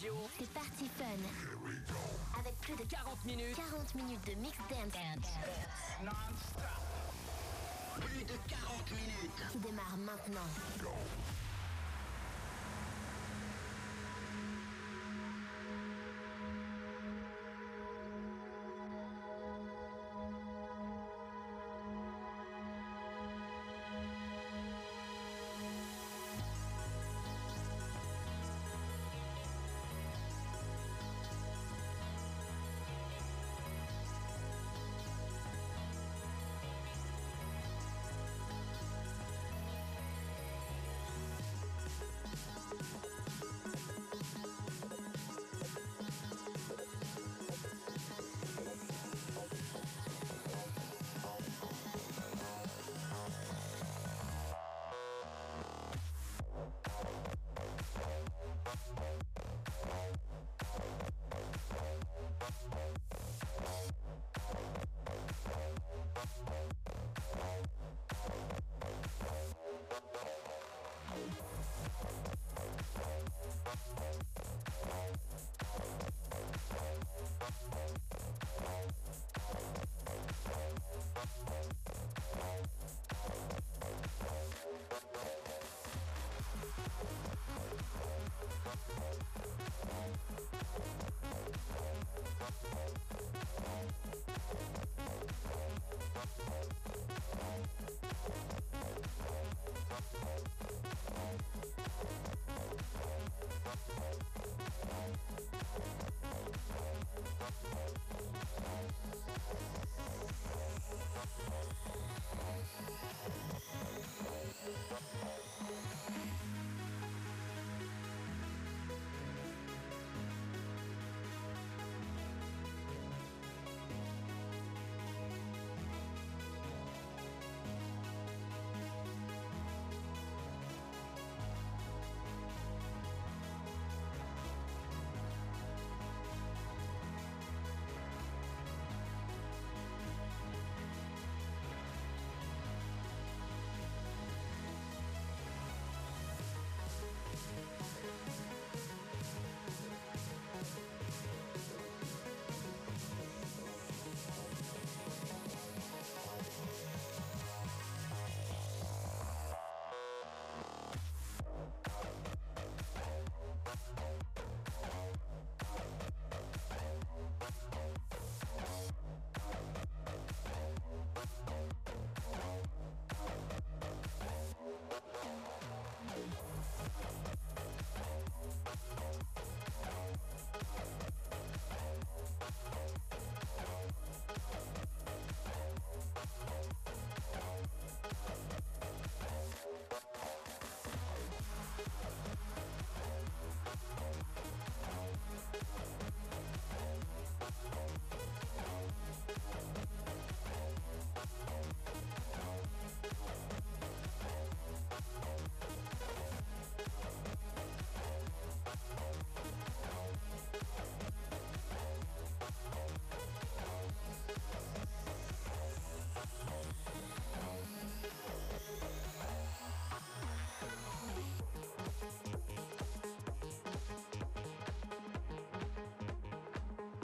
[0.00, 0.14] Radio.
[0.38, 1.04] C'est parti fun.
[2.38, 3.56] Avec plus de 40 minutes.
[3.56, 5.30] 40 minutes de mix dance.
[6.02, 6.64] Non-stop.
[8.00, 9.52] Plus de 40 minutes.
[9.52, 10.40] Qui démarre maintenant.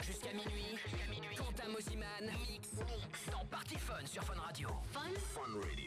[0.07, 0.79] Jusqu'à minuit.
[1.35, 2.31] Quentin Mosiman.
[2.49, 2.69] Mix.
[3.29, 4.69] Dans Party Fun sur Fun Radio.
[4.93, 5.01] Fun?
[5.33, 5.59] Fun.
[5.69, 5.86] Radio.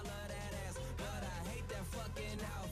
[1.51, 2.70] hate that fucking outfit.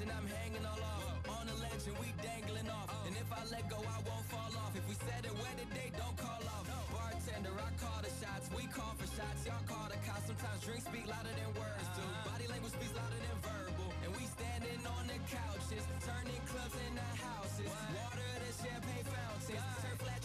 [0.00, 1.04] And I'm hanging all off.
[1.28, 2.88] On the ledge and we dangling off.
[3.06, 4.72] And if I let go, I won't fall off.
[4.72, 6.64] If we said it where today, don't call off.
[6.88, 8.48] Bartender, I call the shots.
[8.56, 9.44] We call for shots.
[9.44, 10.26] Y'all call the cops.
[10.26, 12.04] Sometimes drinks speak louder than words do.
[12.04, 12.28] Uh-huh.
[12.32, 13.90] Body language speaks louder than verbal.
[14.04, 17.72] And we standing on the couches, turning clubs into houses.
[17.92, 20.20] Water to champagne fountains, turn flat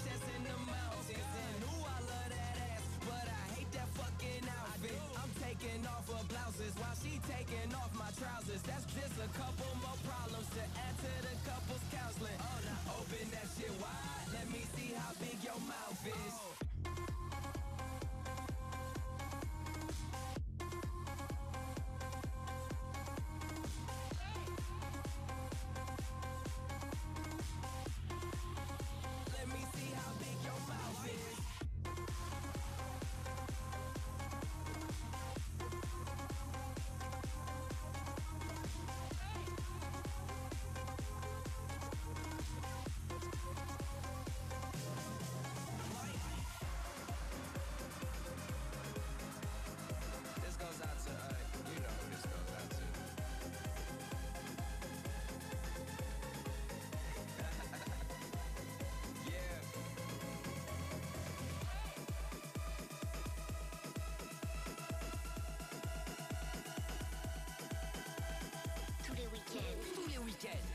[70.44, 70.75] weekend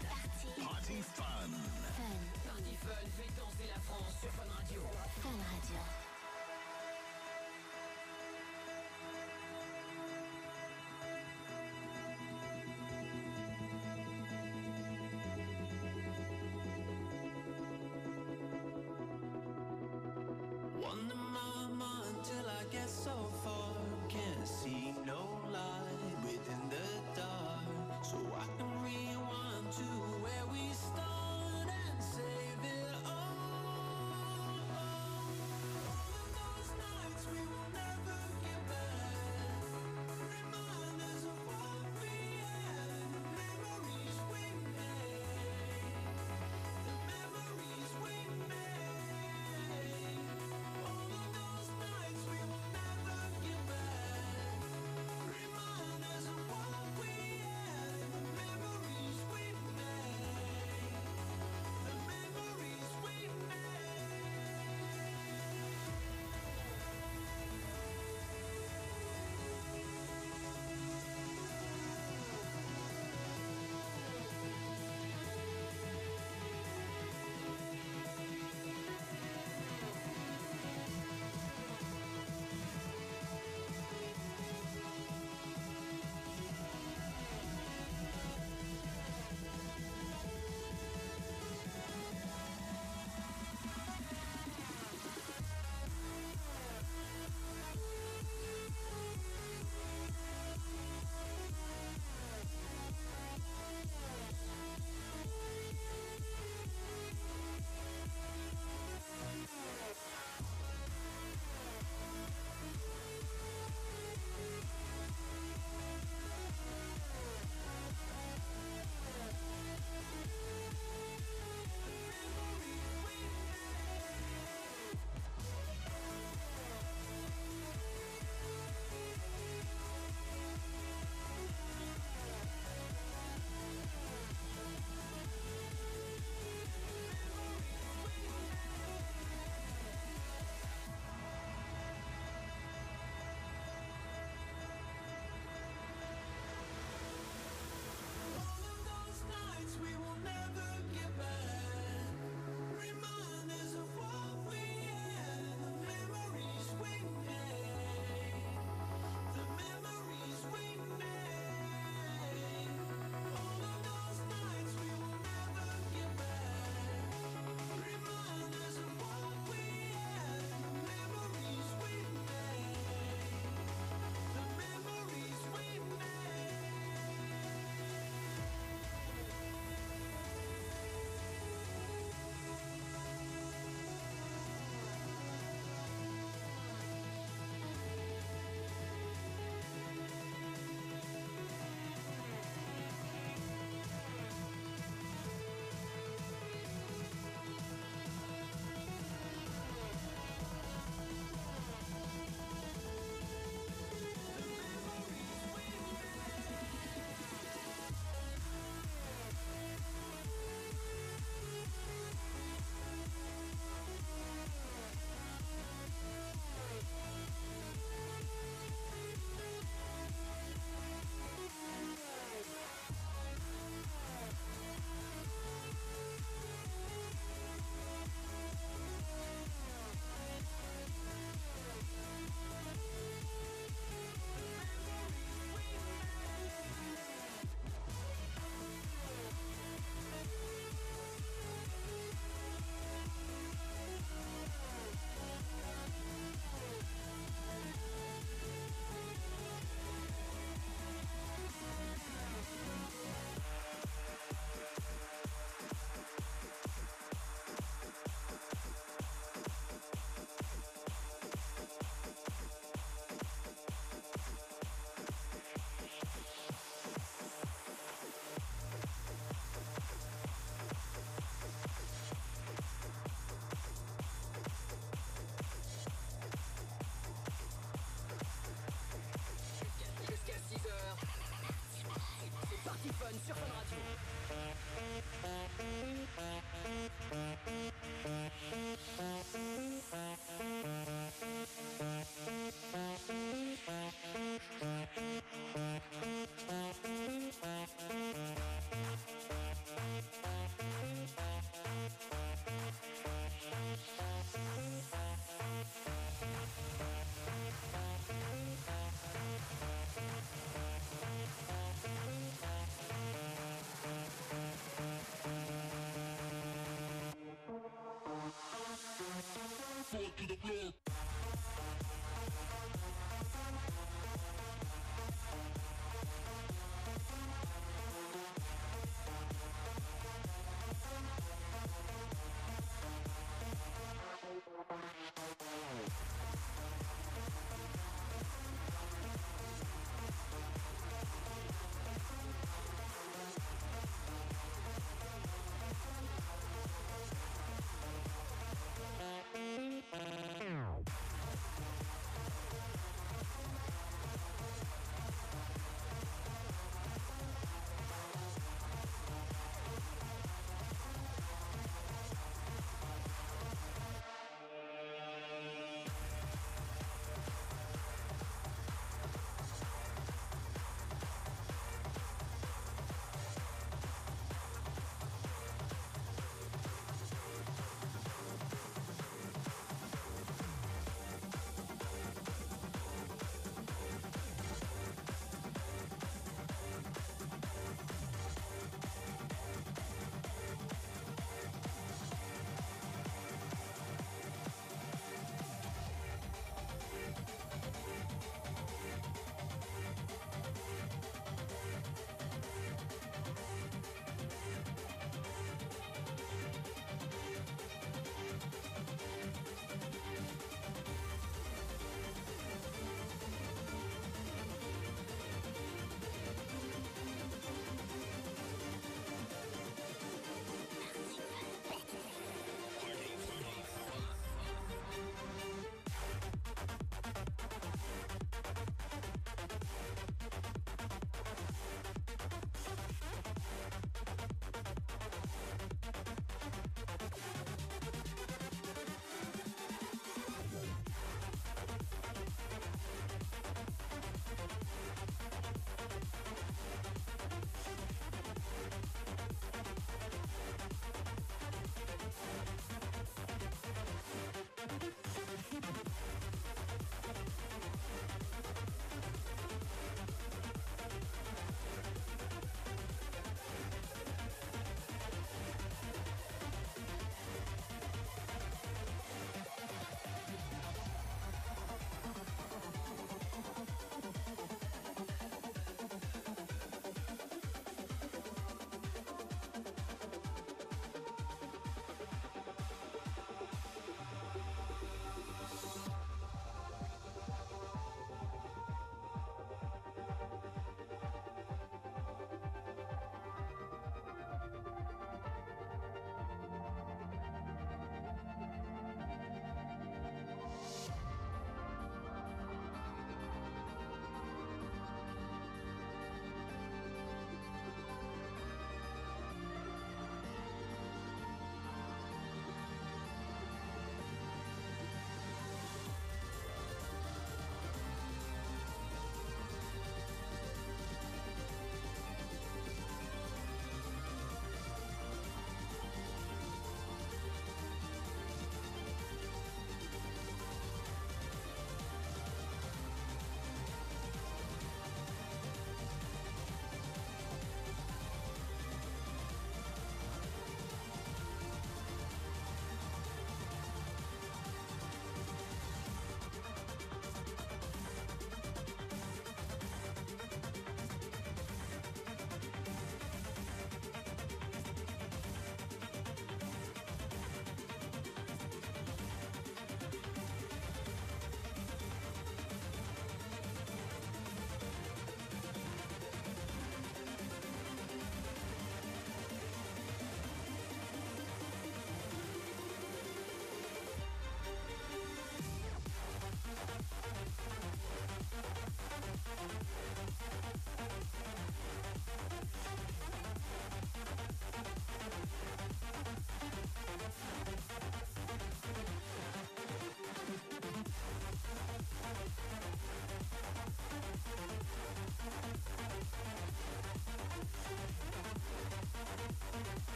[320.21, 320.80] To the floor.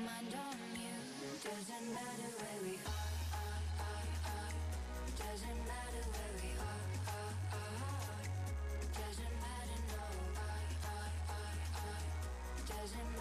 [0.00, 0.96] mind on you
[1.42, 4.54] Doesn't matter where we are, are, are, are.
[5.18, 6.86] Doesn't matter where we are.
[8.94, 10.04] Doesn't matter, no,
[10.38, 11.50] I, I, I,
[11.82, 11.98] I.
[12.70, 13.17] Doesn't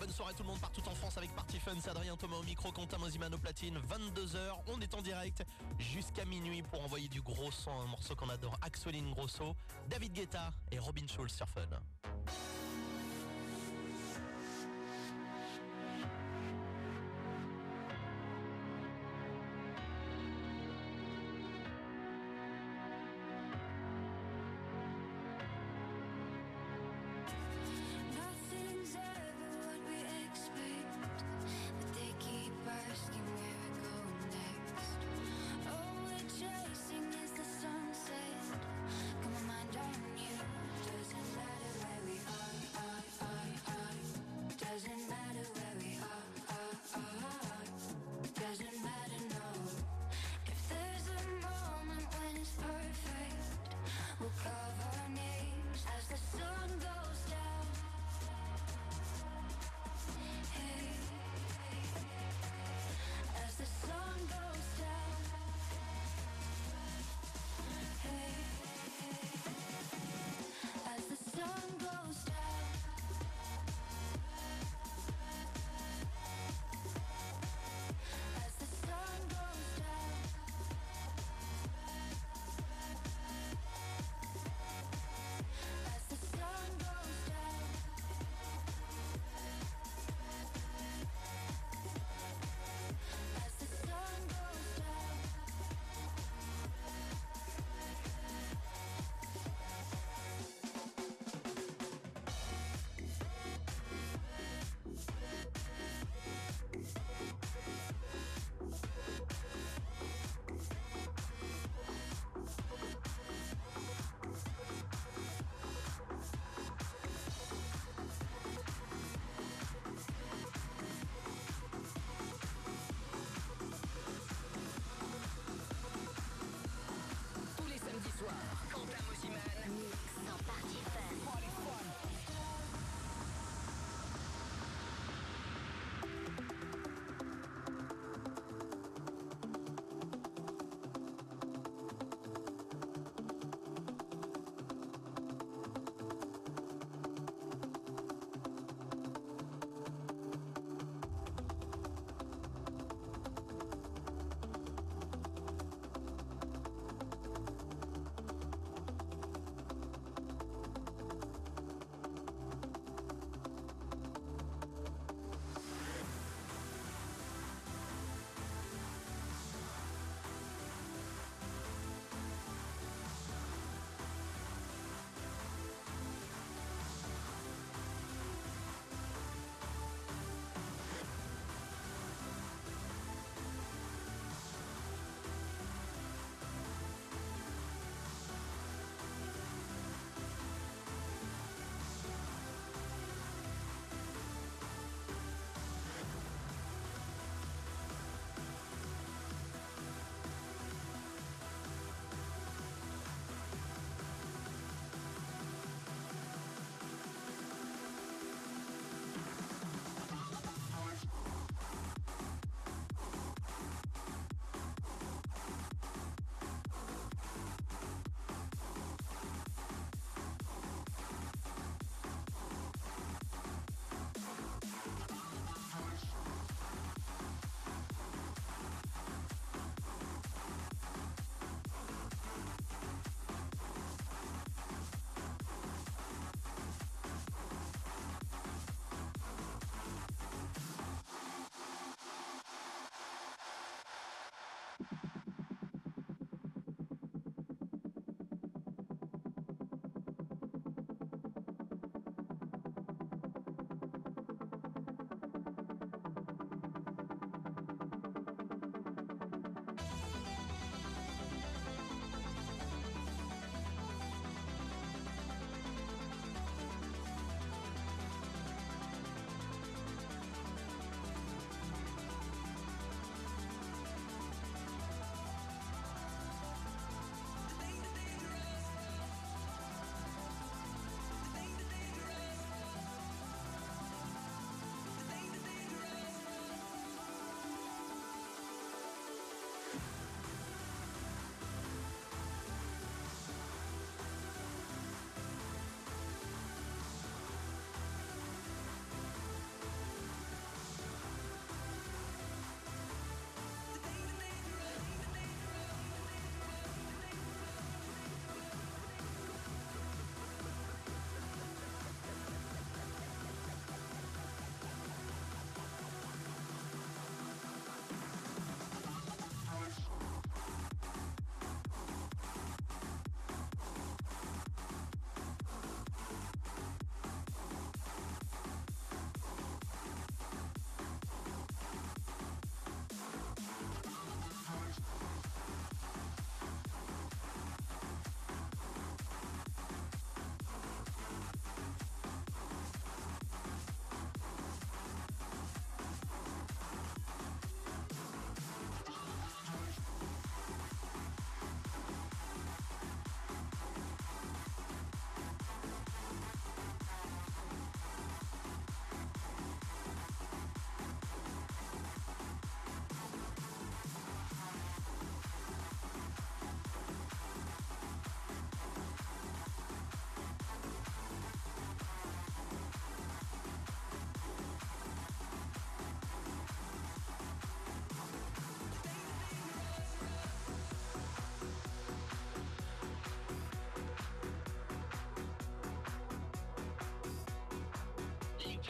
[0.00, 2.42] bonne soirée tout le monde partout en France avec Party Fun, c'est Adrien Thomas au
[2.42, 5.44] micro, Quentin Moziman platine, 22h, on est en direct
[5.78, 9.54] jusqu'à minuit pour envoyer du gros son, un morceau qu'on adore, Axeline Grosso,
[9.88, 11.79] David Guetta et Robin Schulz sur Fun.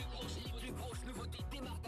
[0.00, 1.79] plus grosses les plus grosses nouveautés démarrent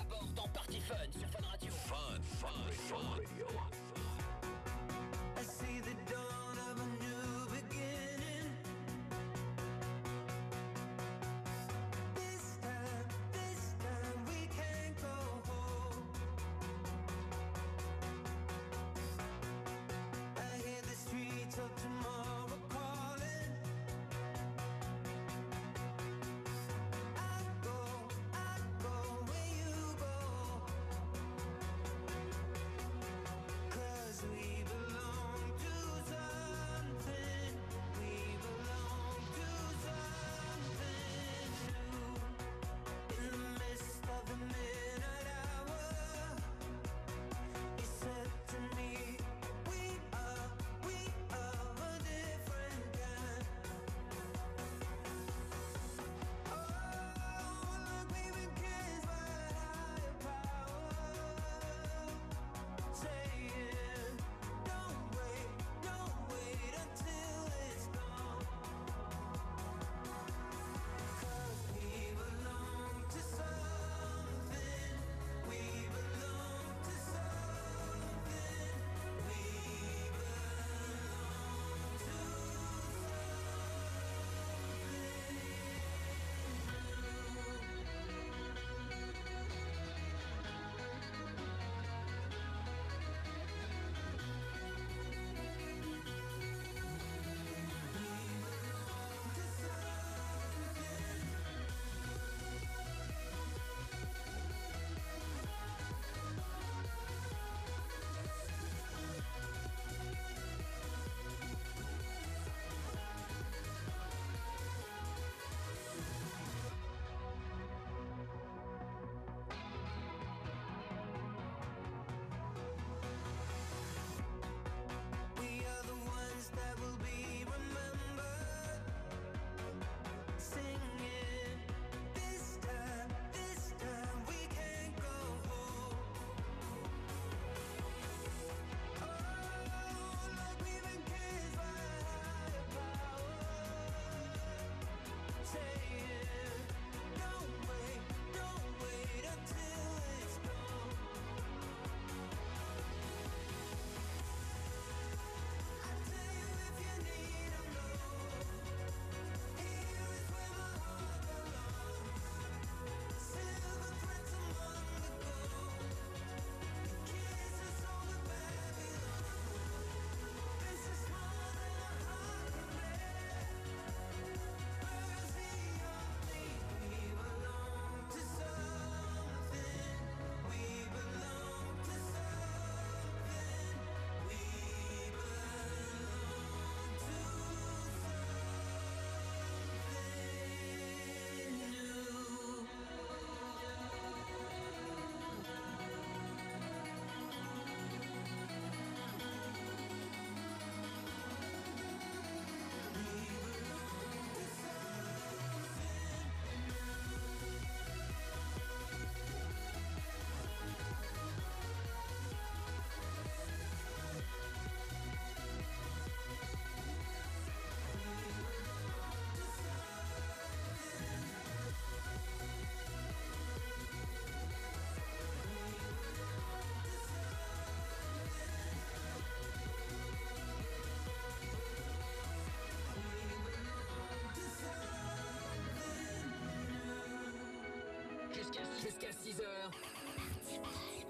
[238.83, 239.45] Jusqu'à 6h.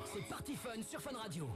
[0.04, 1.48] C'est Party Fun sur Fun Radio.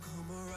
[0.00, 0.47] come around.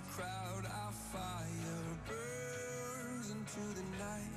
[0.00, 4.29] The crowd, our fire burns into the night.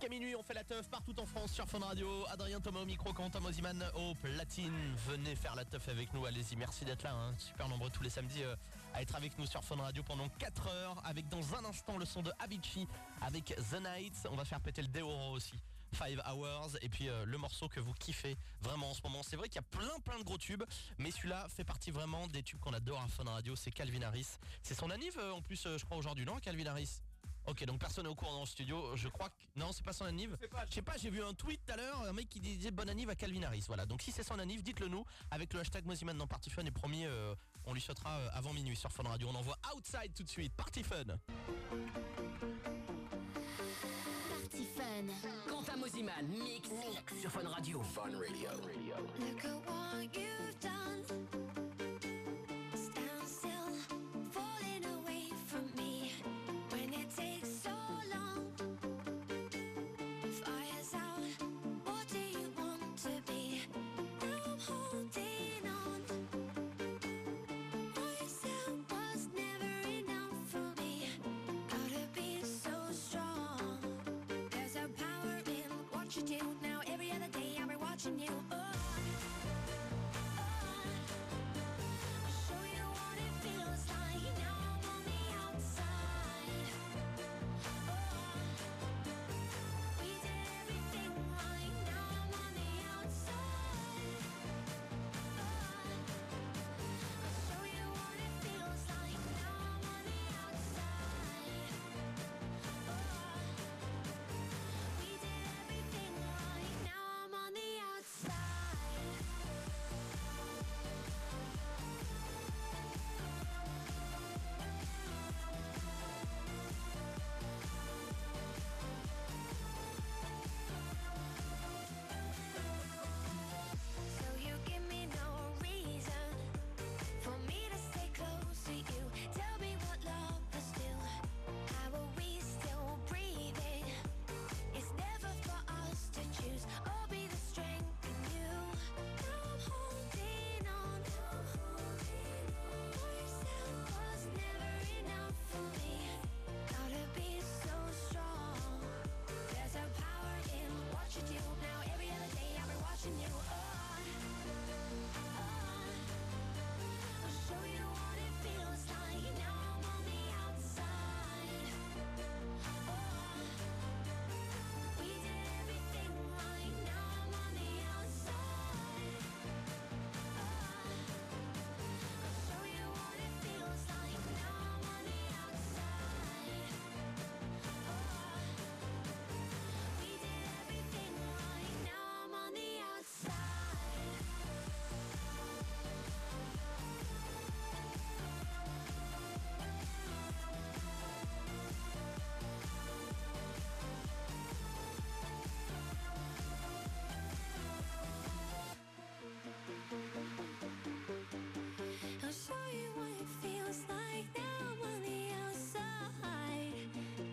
[0.00, 2.24] Jusqu'à minuit, on fait la teuf partout en France sur Fun Radio.
[2.28, 4.94] Adrien Thomas au micro, Quentin Mosiman au platine.
[5.08, 6.54] Venez faire la teuf avec nous, allez-y.
[6.54, 7.14] Merci d'être là.
[7.14, 7.34] hein.
[7.36, 8.54] Super nombreux tous les samedis euh,
[8.94, 11.02] à être avec nous sur Fun Radio pendant 4 heures.
[11.04, 12.86] Avec dans un instant le son de Avicii
[13.22, 14.14] avec The Night.
[14.30, 15.56] On va faire péter le Deoro aussi.
[15.94, 19.24] 5 Hours et puis euh, le morceau que vous kiffez vraiment en ce moment.
[19.24, 20.62] C'est vrai qu'il y a plein plein de gros tubes,
[20.98, 23.56] mais celui-là fait partie vraiment des tubes qu'on adore à Fun Radio.
[23.56, 24.28] C'est Calvin Harris.
[24.62, 27.00] C'est son anniv euh, en plus, je crois aujourd'hui, non Calvin Harris?
[27.46, 28.94] Ok, donc personne n'est au courant dans le studio.
[28.94, 30.36] Je crois que non, c'est pas son anniv.
[30.68, 32.88] Je sais pas, j'ai vu un tweet tout à l'heure, un mec qui disait bonne
[32.88, 33.64] anniv à Calvin Harris.
[33.66, 33.84] Voilà.
[33.86, 36.70] Donc si c'est son anniv, dites-le nous avec le hashtag Moziman dans Party Fun et
[36.70, 37.34] promis, euh,
[37.66, 39.28] on lui sautera euh, avant minuit sur Fun Radio.
[39.28, 40.54] On envoie Outside tout de suite.
[40.54, 41.04] Party Fun.
[44.30, 45.48] Party Fun.
[45.48, 46.68] Quentin Mosiman, mix,
[47.20, 47.82] sur Fun Radio.
[47.82, 48.50] Fun Radio.
[49.18, 51.47] Look at what you've done.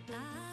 [0.08, 0.45] I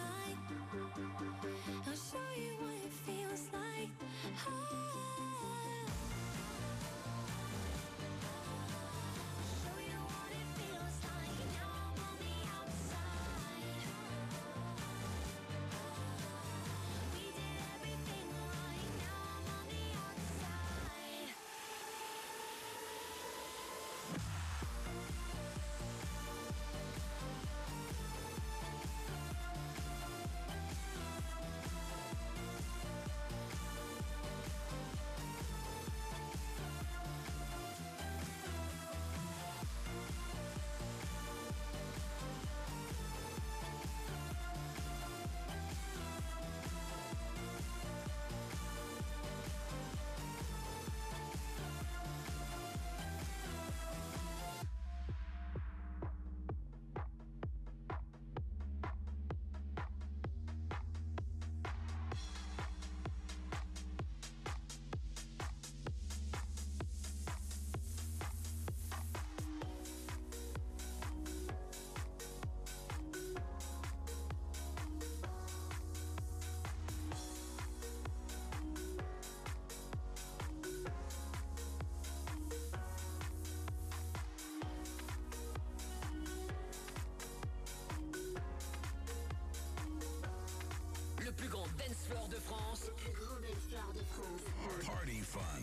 [94.85, 95.63] Party Fun.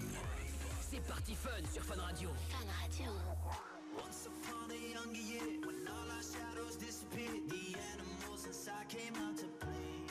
[0.89, 2.29] C'est Party Fun sur Fun Radio.
[2.49, 3.11] Fun Radio.
[3.97, 9.37] Once upon a younger year, when all our shadows disappeared, the animals inside came out
[9.37, 10.07] to play.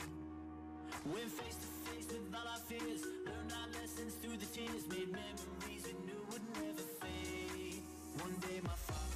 [1.05, 5.11] Went face to face with all our fears, learned our lessons through the tears, made
[5.11, 7.81] memories we knew would never fade.
[8.21, 9.08] One day my father.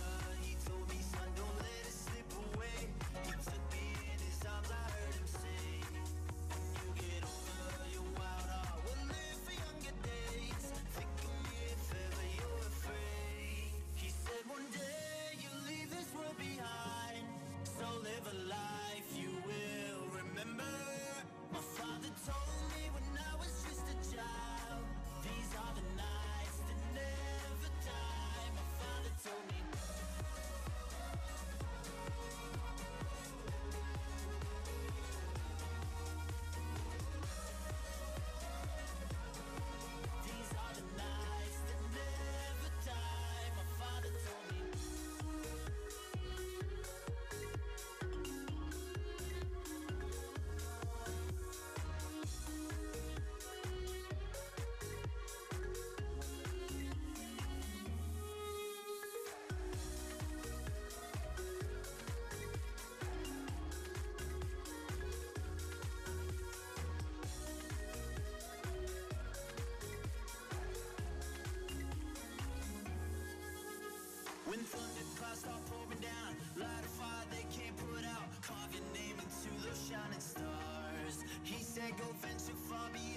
[74.53, 78.29] When thunder clouds start pouring down, light a fire they can't put out.
[78.45, 81.25] Carve your name into those shining stars.
[81.41, 83.12] He said, Go venture far beyond.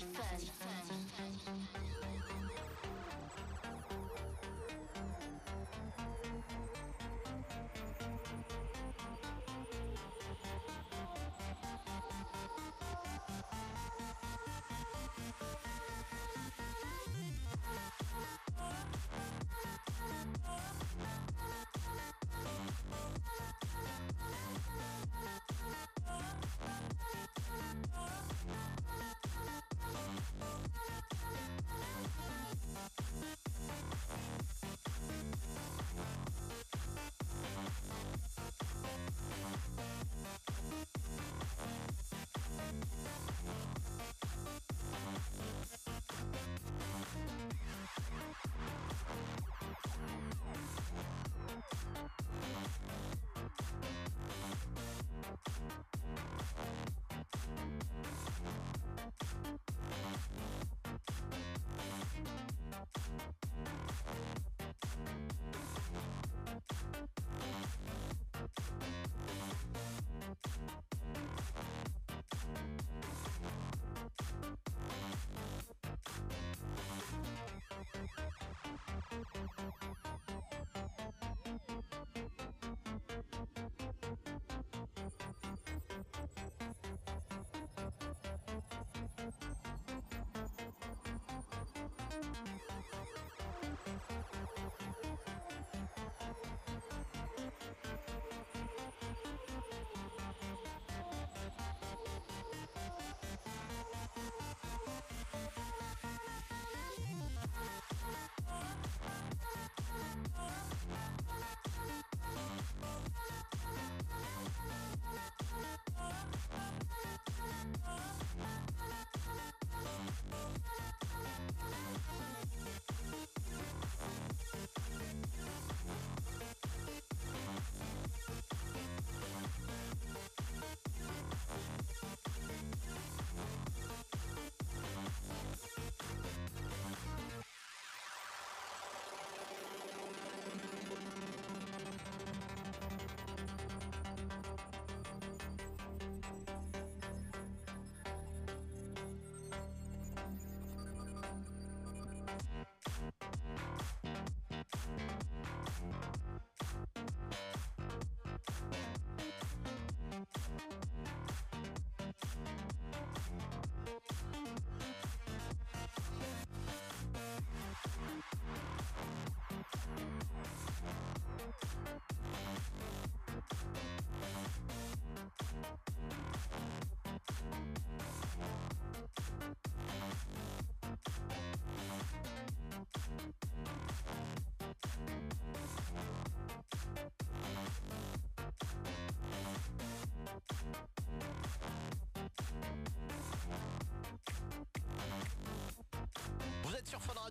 [0.00, 0.73] Fun.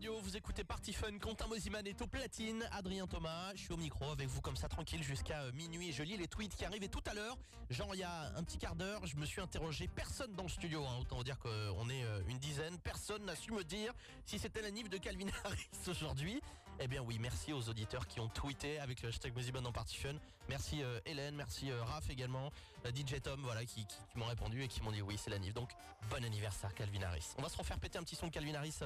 [0.10, 4.12] Vous écoutez Party Fun, Quentin Mosiman est au platine, Adrien Thomas, je suis au micro
[4.12, 5.94] avec vous comme ça tranquille jusqu'à euh, minuit.
[5.94, 7.38] Je lis les tweets qui arrivaient tout à l'heure,
[7.70, 10.50] genre il y a un petit quart d'heure, je me suis interrogé, personne dans le
[10.50, 13.94] studio, hein, autant dire qu'on est euh, une dizaine, personne n'a su me dire
[14.26, 16.42] si c'était la nif de Calvin Harris aujourd'hui.
[16.86, 19.96] Eh bien oui, merci aux auditeurs qui ont tweeté avec le hashtag Mosiman dans Party
[19.96, 20.16] Fun.
[20.50, 22.52] Merci euh, Hélène, merci euh, Raph également,
[22.86, 25.54] euh, DJ Tom, voilà, qui, m'ont répondu et qui m'ont dit oui, c'est la nif.
[25.54, 25.70] Donc
[26.10, 27.36] bon anniversaire Calvin Harris.
[27.38, 28.80] On va se refaire péter un petit son de Calvin Harris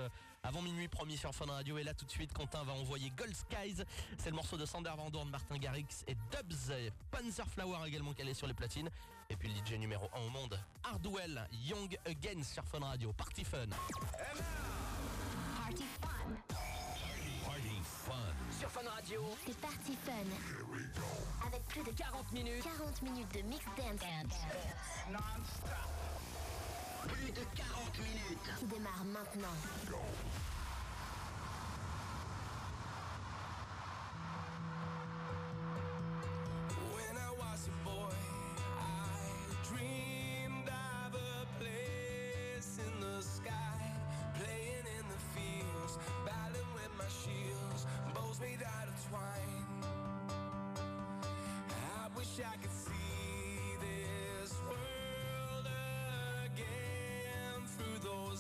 [0.44, 3.36] avant minuit promis sur Fun Radio et là tout de suite Quentin va envoyer Gold
[3.36, 3.84] Skies
[4.20, 6.72] c'est le morceau de Sander Van Dorn, Martin Garrix et Dubs
[7.10, 8.92] Panzer Flower également est sur les platines
[9.32, 13.44] et puis le DJ numéro 1 au monde Hardwell Young Again sur Fun Radio Party
[13.44, 14.67] Fun Party
[19.08, 20.12] Radio, C'est Party Fun.
[21.48, 24.02] Avec plus de 40 minutes 40 minutes de mix dance
[25.12, 25.72] Non-stop.
[27.08, 28.60] Plus de 40 minutes.
[28.60, 29.56] qui démarre maintenant.
[29.90, 30.57] When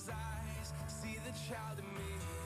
[0.05, 2.36] eyes, see the child in me,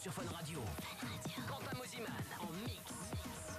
[0.00, 0.60] Sur Fun Radio.
[0.60, 1.42] Fun Radio.
[1.48, 2.92] Quentin Moziman en mix.
[3.12, 3.54] mix.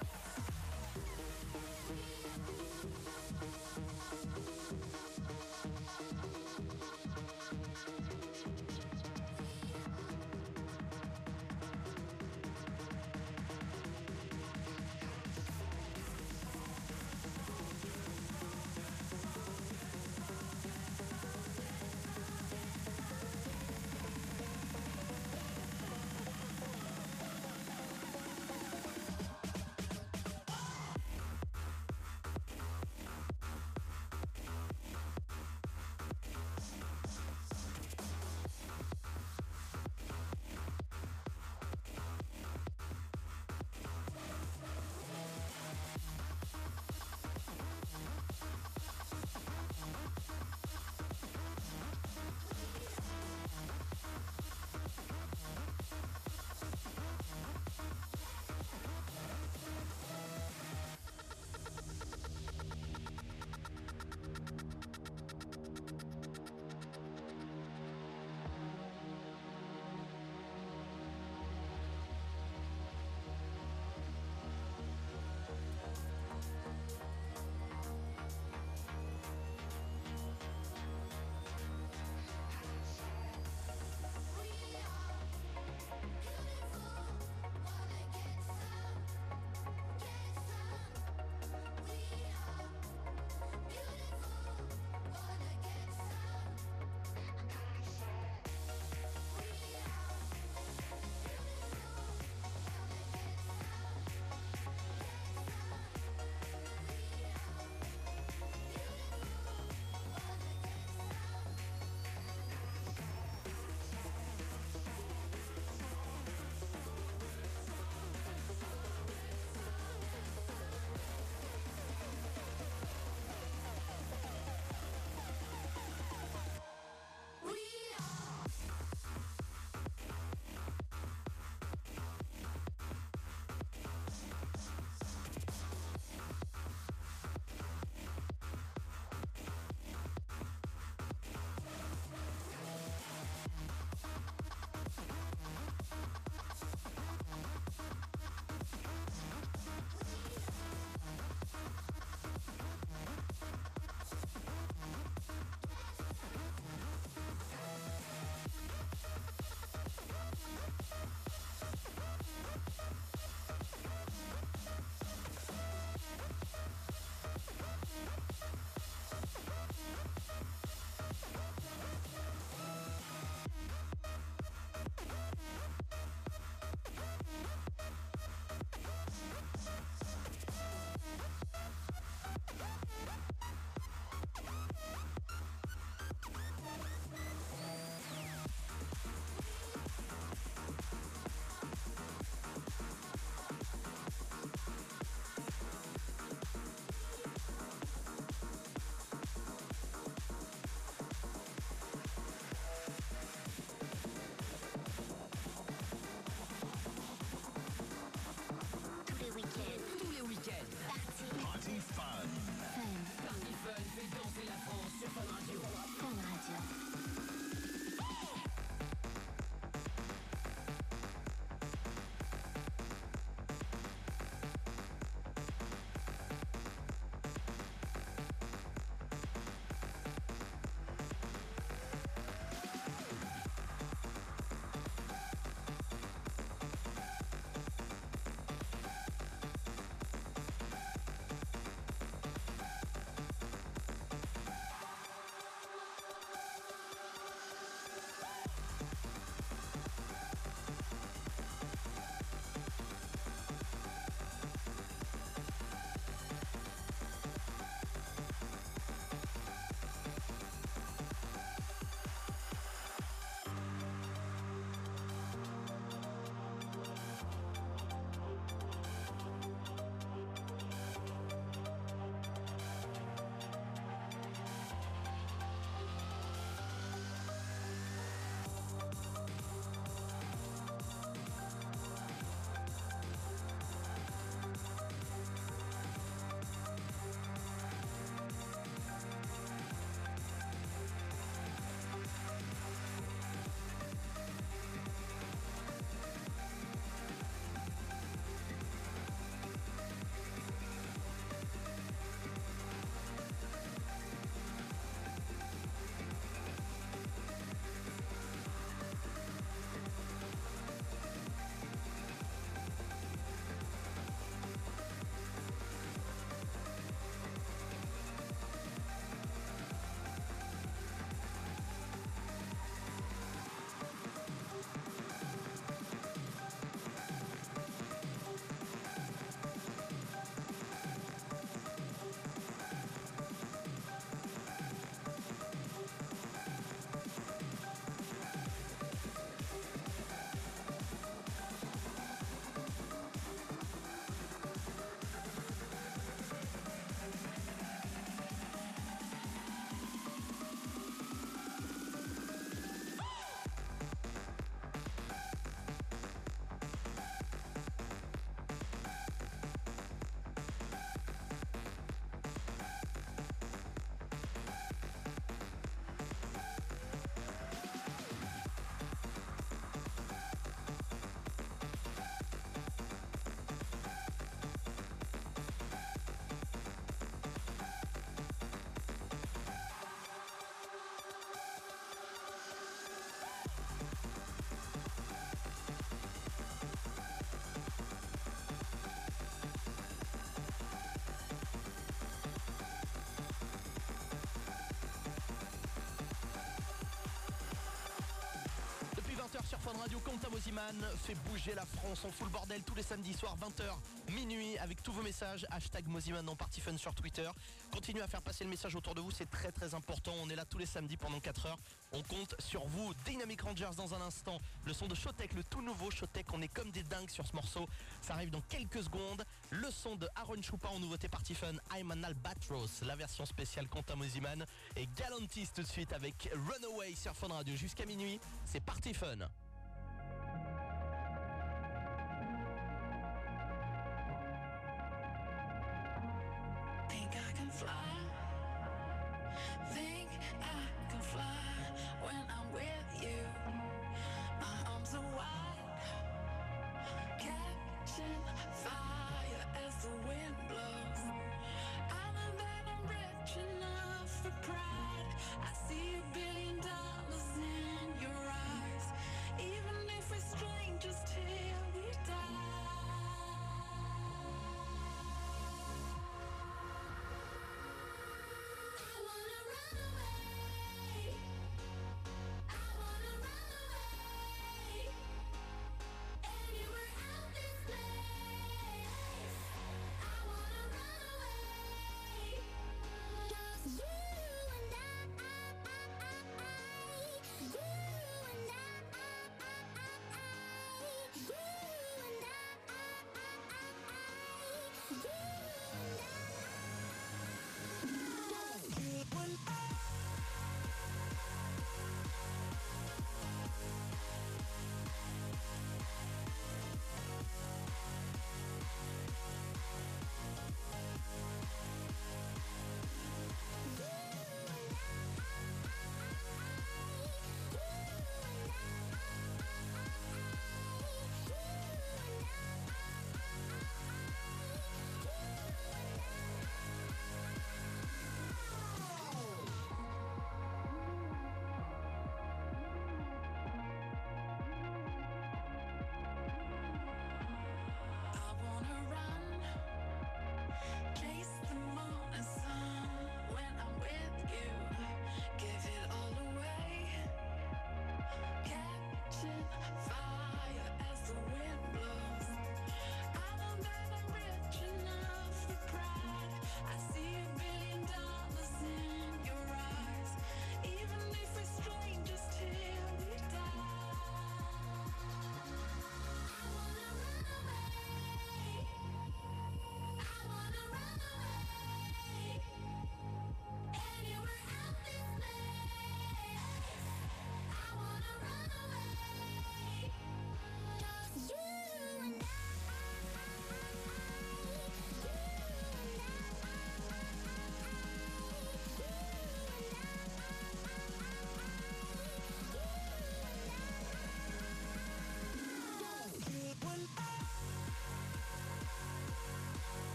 [399.44, 402.02] Sur Fun Radio, Quentin Mosiman fait bouger la France.
[402.04, 403.64] On fout le bordel tous les samedis soirs, 20h,
[404.10, 405.46] minuit, avec tous vos messages.
[405.50, 407.28] Hashtag Mosiman dans Party Fun sur Twitter.
[407.70, 410.12] Continuez à faire passer le message autour de vous, c'est très très important.
[410.22, 411.58] On est là tous les samedis pendant 4 heures.
[411.92, 412.92] On compte sur vous.
[413.04, 414.38] Dynamic Rangers dans un instant.
[414.64, 416.26] Le son de Showtech, le tout nouveau Showtech.
[416.32, 417.68] On est comme des dingues sur ce morceau.
[418.00, 419.24] Ça arrive dans quelques secondes.
[419.50, 421.54] Le son de Aaron Choupa en nouveauté Party Fun.
[421.74, 424.44] I'm an Albatros, la version spéciale Quentin Mosiman.
[424.76, 428.20] Et Galantis tout de suite avec Runaway sur Fun Radio jusqu'à minuit.
[428.44, 429.28] C'est Party Fun.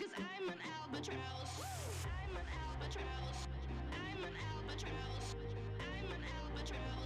[0.00, 1.60] Cause I'm an albatross.
[2.24, 3.48] I'm an albatross.
[3.92, 5.36] I'm an albatross.
[5.78, 6.99] I'm an albatross.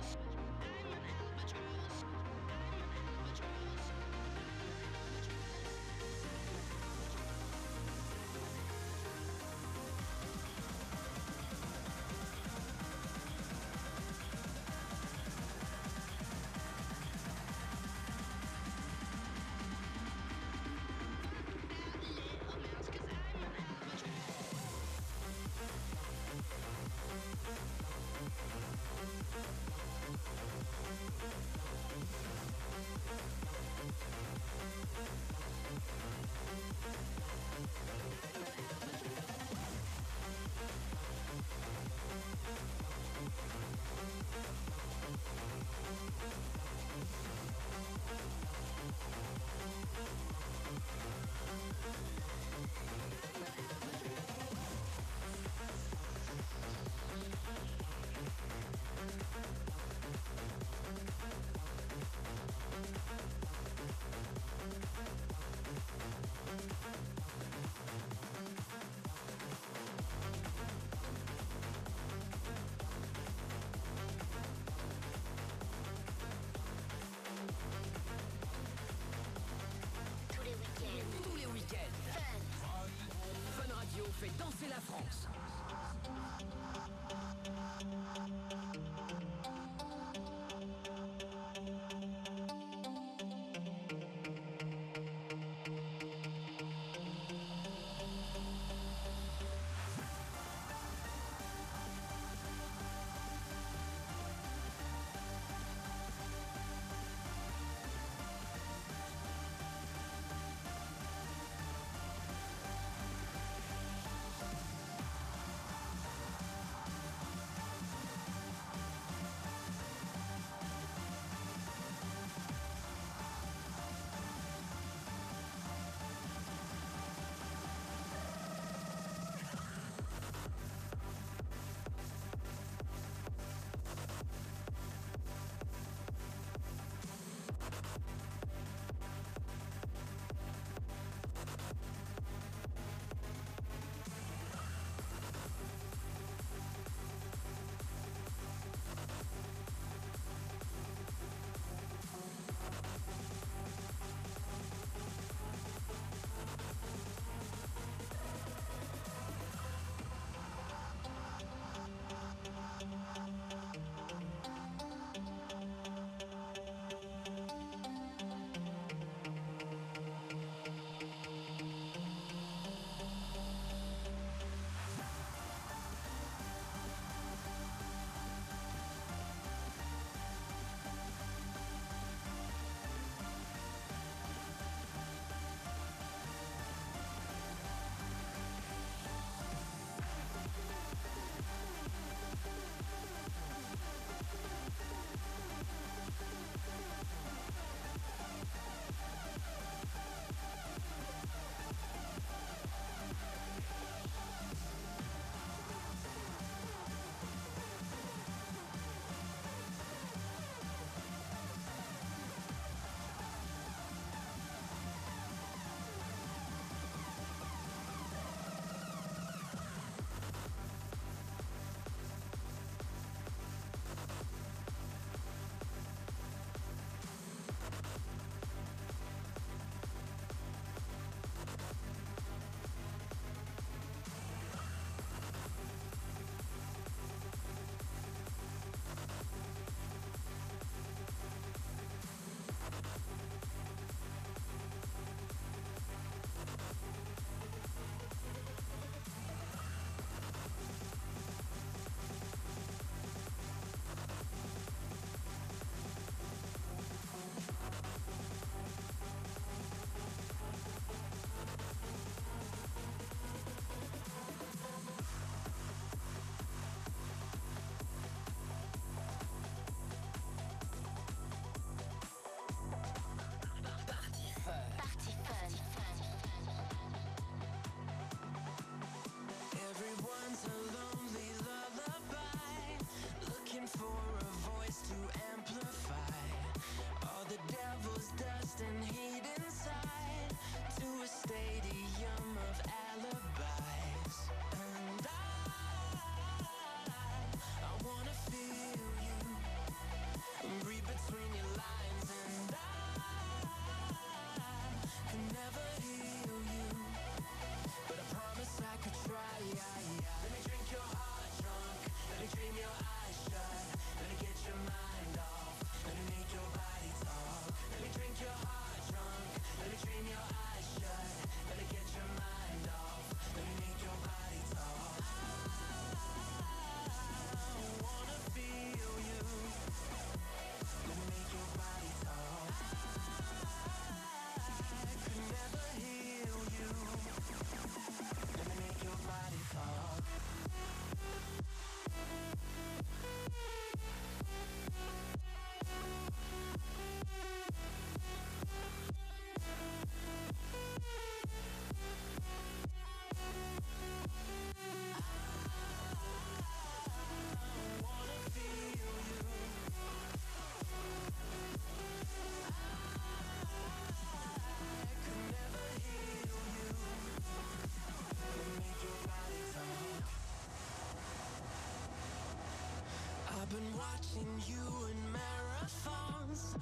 [373.54, 376.56] been watching you in marathons.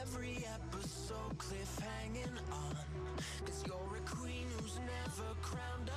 [0.00, 2.76] Every episode cliffhanging on.
[3.46, 5.90] Cause you're a queen who's never crowned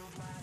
[0.00, 0.39] you by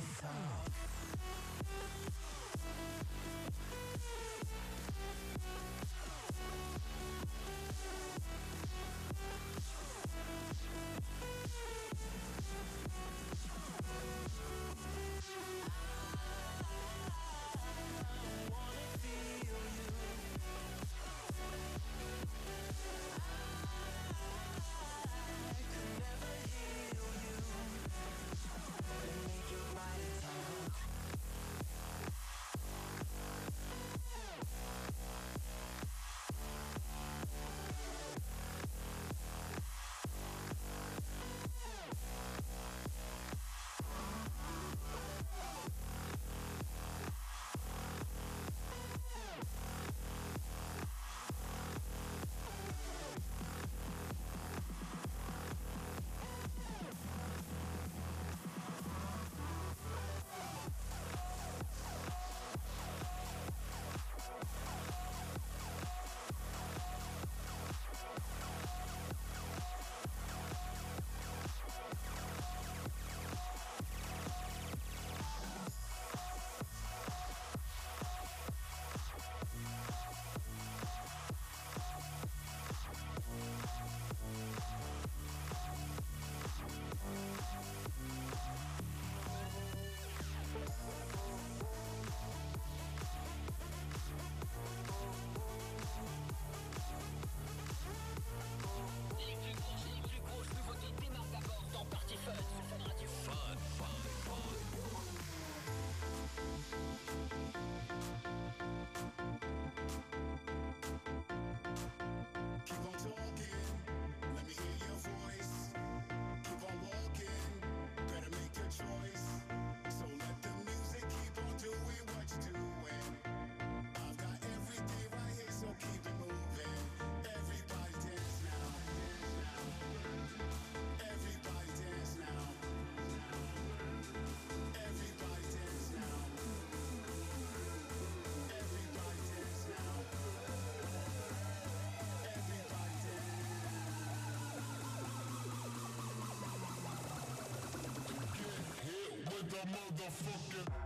[149.50, 150.77] the motherfucker.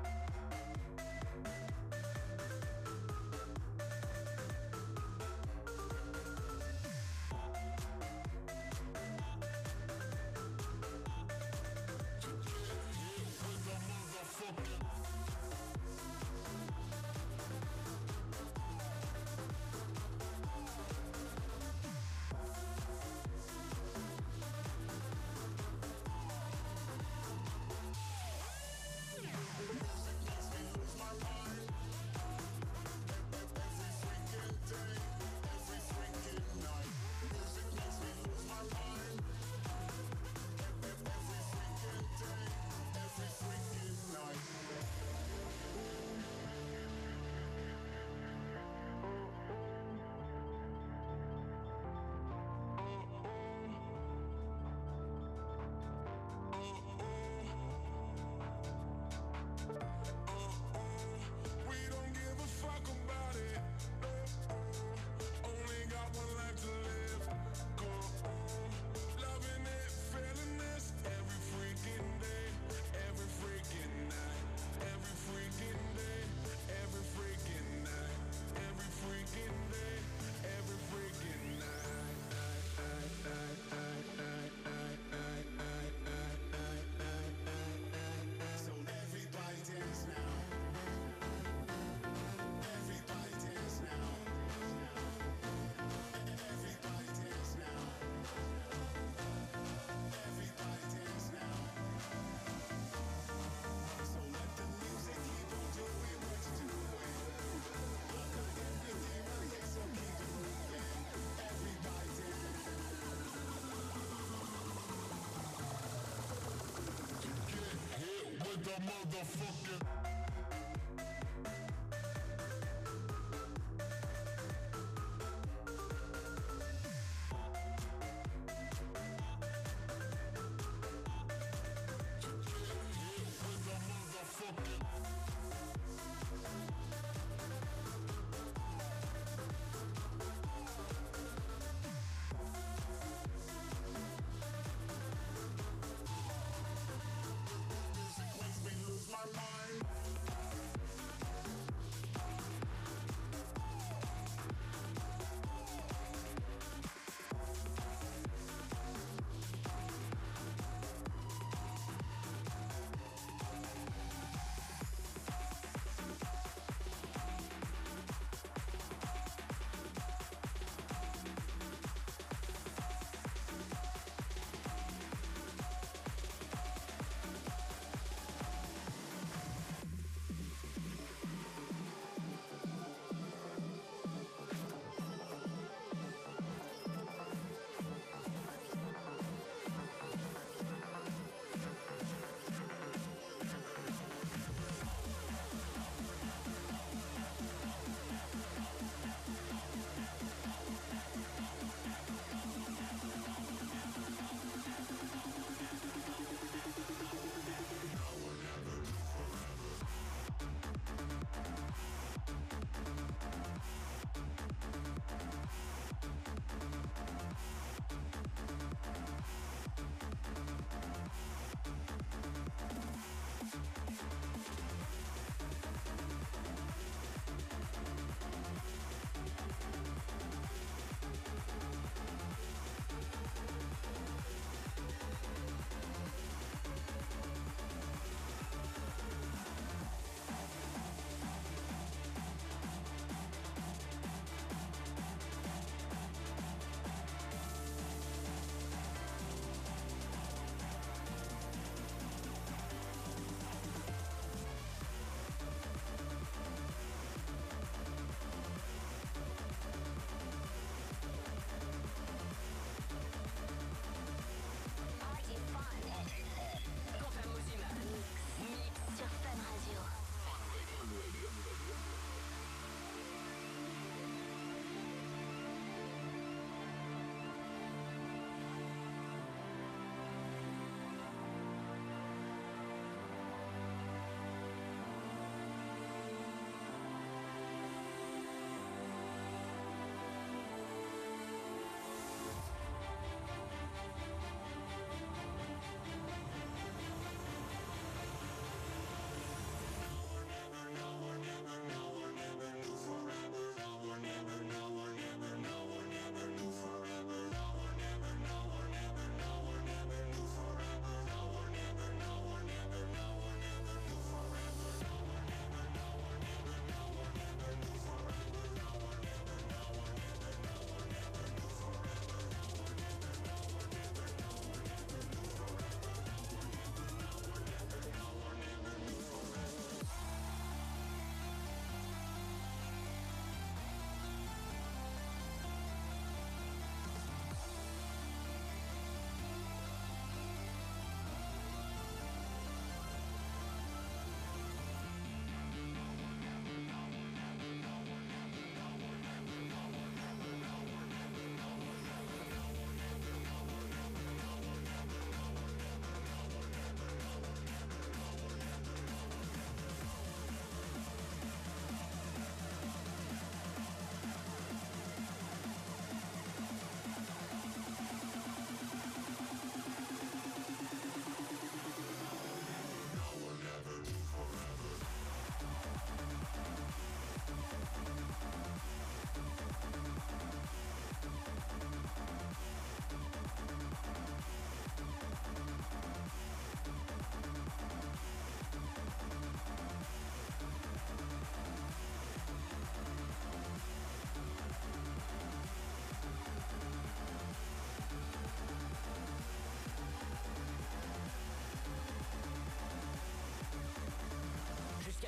[118.63, 119.60] The motherfucking.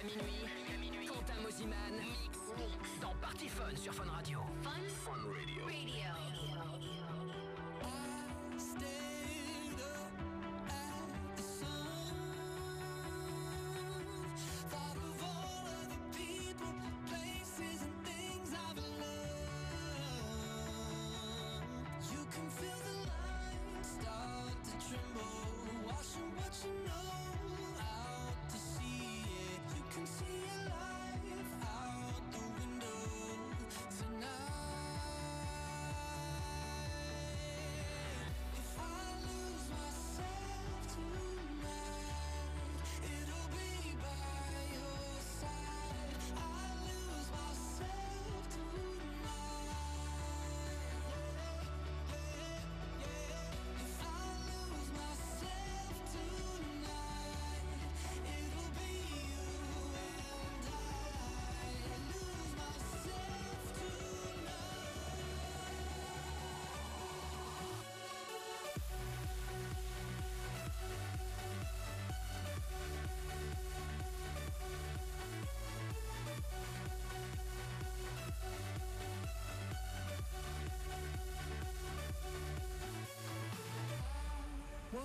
[0.03, 1.07] Jusqu'à minuit.
[1.07, 1.33] Quentin.
[1.45, 2.37] Mix.
[3.01, 4.42] Dans Party Fun sur Fun Radio.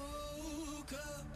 [0.01, 1.28] Oh, up.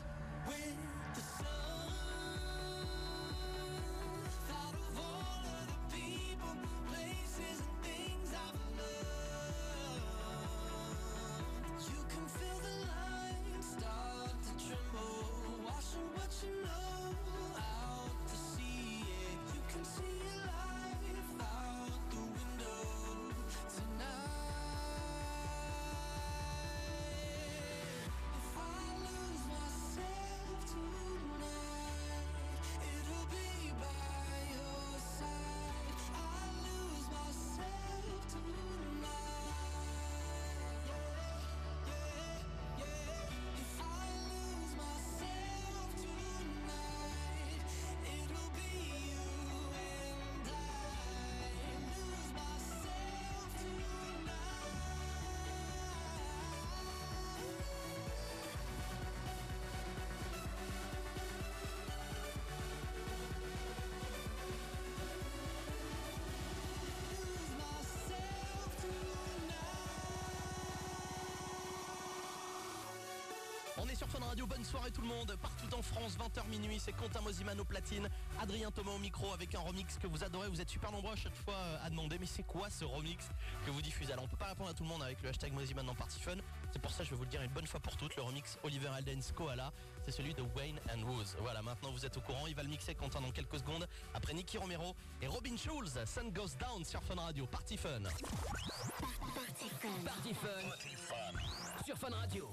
[74.02, 75.36] Sur Fun Radio, bonne soirée tout le monde.
[75.40, 78.08] Partout en France, 20h minuit, c'est Quentin Mosiman au platine,
[78.40, 80.48] Adrien Thomas au micro avec un remix que vous adorez.
[80.48, 83.28] Vous êtes super nombreux à chaque fois euh, à demander, mais c'est quoi ce remix
[83.64, 84.12] que vous diffusez?
[84.12, 86.20] Alors on peut pas répondre à tout le monde avec le hashtag Mosiman dans Party
[86.20, 86.34] Fun.
[86.72, 88.16] C'est pour ça que je vais vous le dire une bonne fois pour toutes.
[88.16, 89.72] Le remix Oliver Aldens Koala,
[90.04, 91.36] c'est celui de Wayne and Rose.
[91.40, 92.48] Voilà, maintenant vous êtes au courant.
[92.48, 93.86] Il va le mixer Quentin dans quelques secondes.
[94.14, 97.46] Après Nicky Romero et Robin Schulz, Sun Goes Down sur Fun Radio.
[97.46, 98.02] Party Fun.
[98.02, 100.04] Party Fun.
[100.04, 101.84] Party Fun.
[101.84, 102.50] Sur Fun Radio.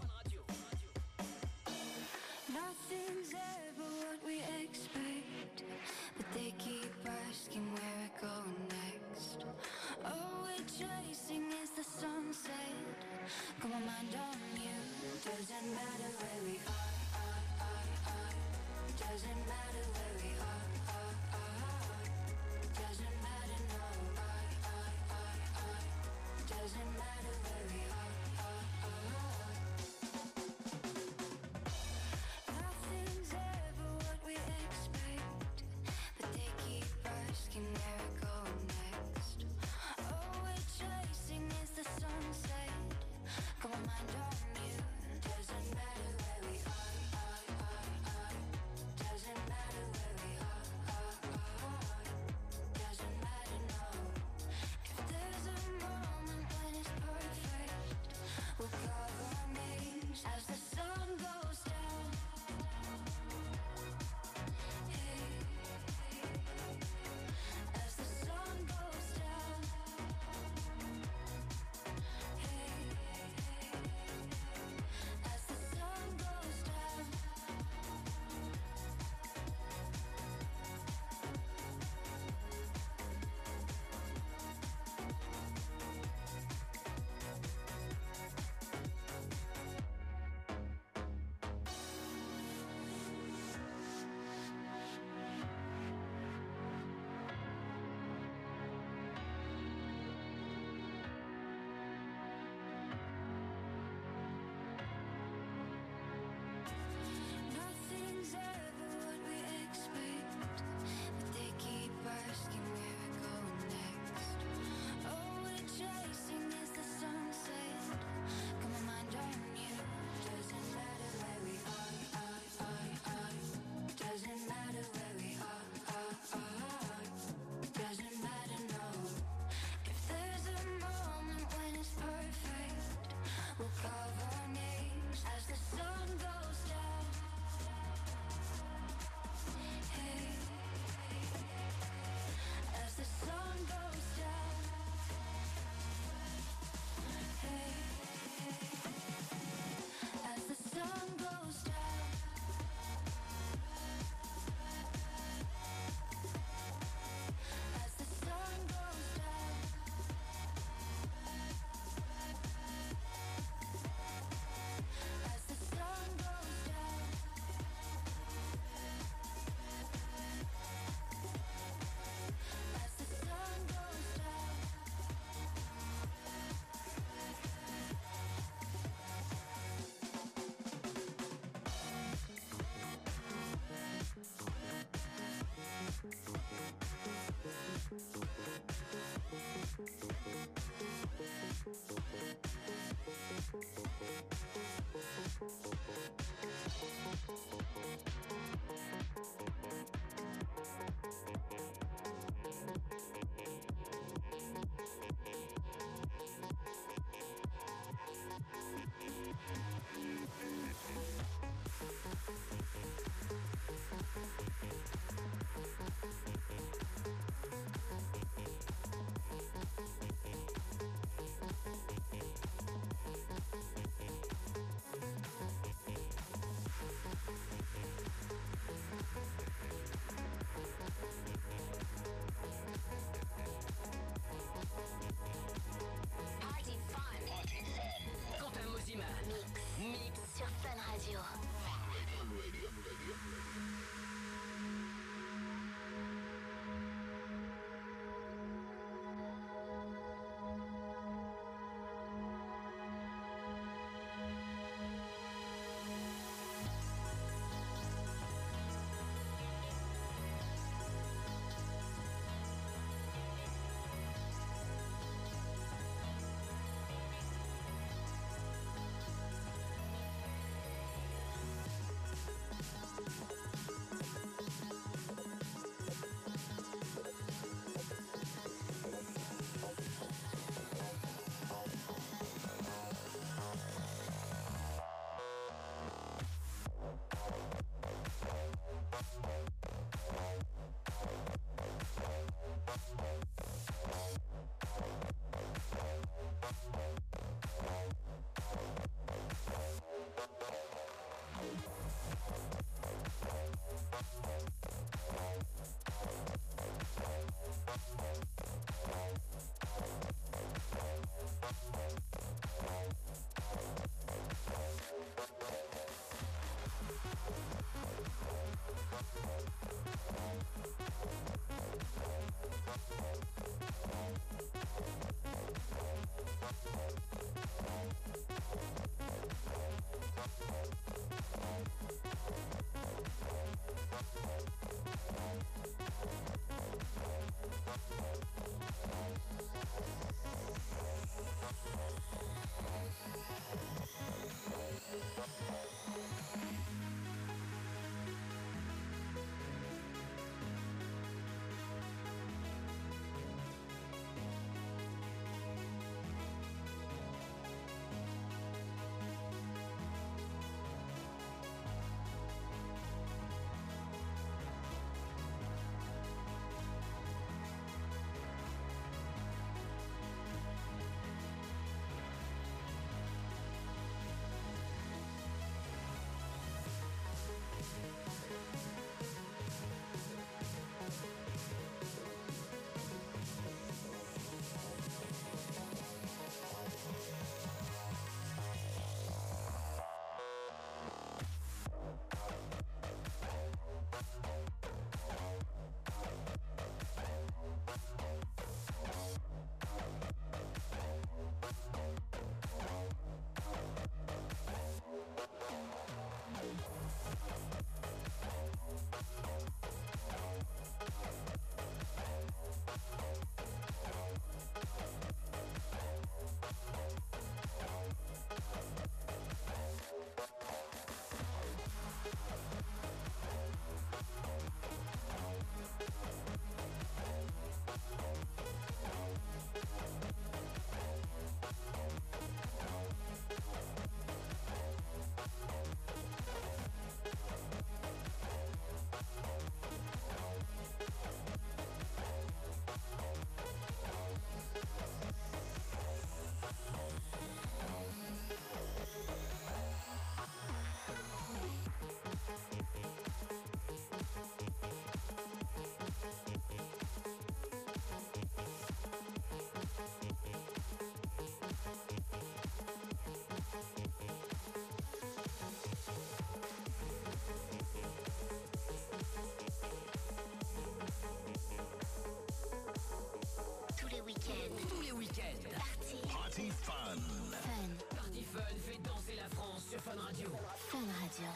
[478.49, 480.29] fun fait danser la France sur Fun Radio.
[480.55, 481.27] Fun Radio.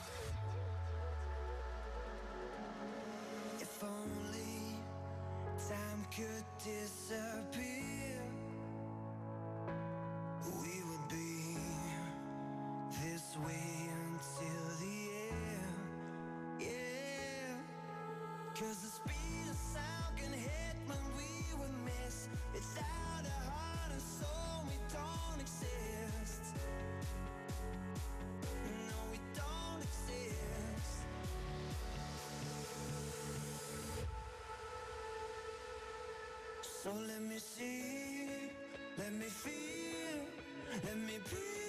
[3.59, 4.79] If only
[5.69, 8.21] time could disappear,
[10.45, 11.57] we would be
[13.01, 14.97] this way until the
[15.29, 16.61] end.
[16.61, 17.55] Yeah,
[18.59, 18.92] cause the
[36.83, 38.27] So let me see,
[38.97, 40.19] let me feel,
[40.83, 41.62] let me breathe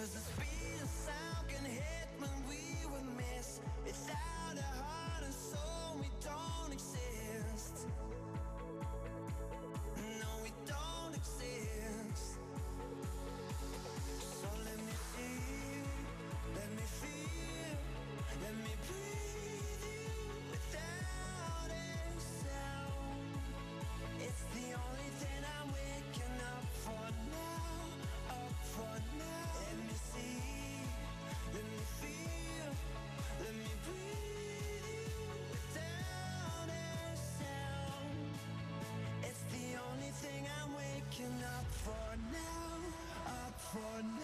[0.00, 0.39] cause the
[43.80, 44.19] fun.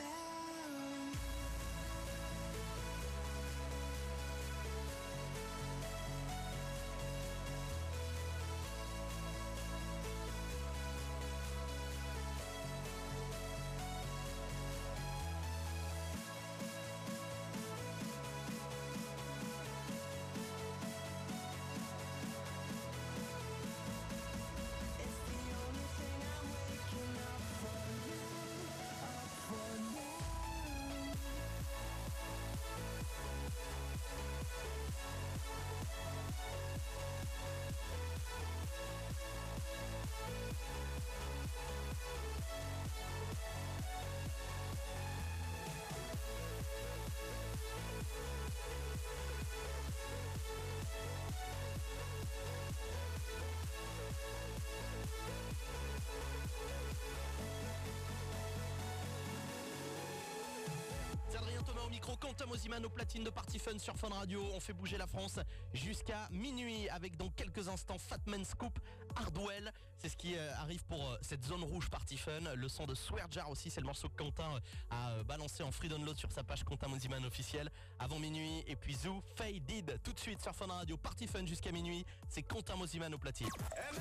[62.07, 64.41] Micro, Quentin Mosiman au platine de Party Fun sur Fun Radio.
[64.55, 65.41] On fait bouger la France
[65.73, 68.79] jusqu'à minuit avec dans quelques instants Fatman Scoop,
[69.17, 69.73] Hardwell.
[69.99, 72.55] C'est ce qui euh, arrive pour euh, cette zone rouge Party Fun.
[72.55, 74.61] Le son de Swear Jar aussi, c'est le morceau que Quentin euh,
[74.91, 78.63] a balancé en free download sur sa page Quentin Mosiman officiel avant minuit.
[78.69, 80.97] Et puis Zoo, Faded tout de suite sur Fun Radio.
[80.97, 82.05] Party Fun jusqu'à minuit.
[82.29, 83.49] C'est Quentin Mosiman au platine.
[83.59, 84.01] Party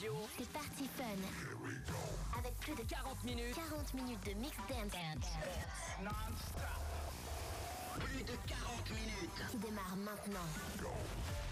[0.00, 2.38] Radio, C'est Party Fun.
[2.38, 3.54] Avec plus de 40 minutes.
[3.54, 4.92] 40 minutes de mix dance
[7.98, 9.50] Plus de 40 minutes.
[9.50, 10.48] qui démarre maintenant.
[10.72, 11.49] If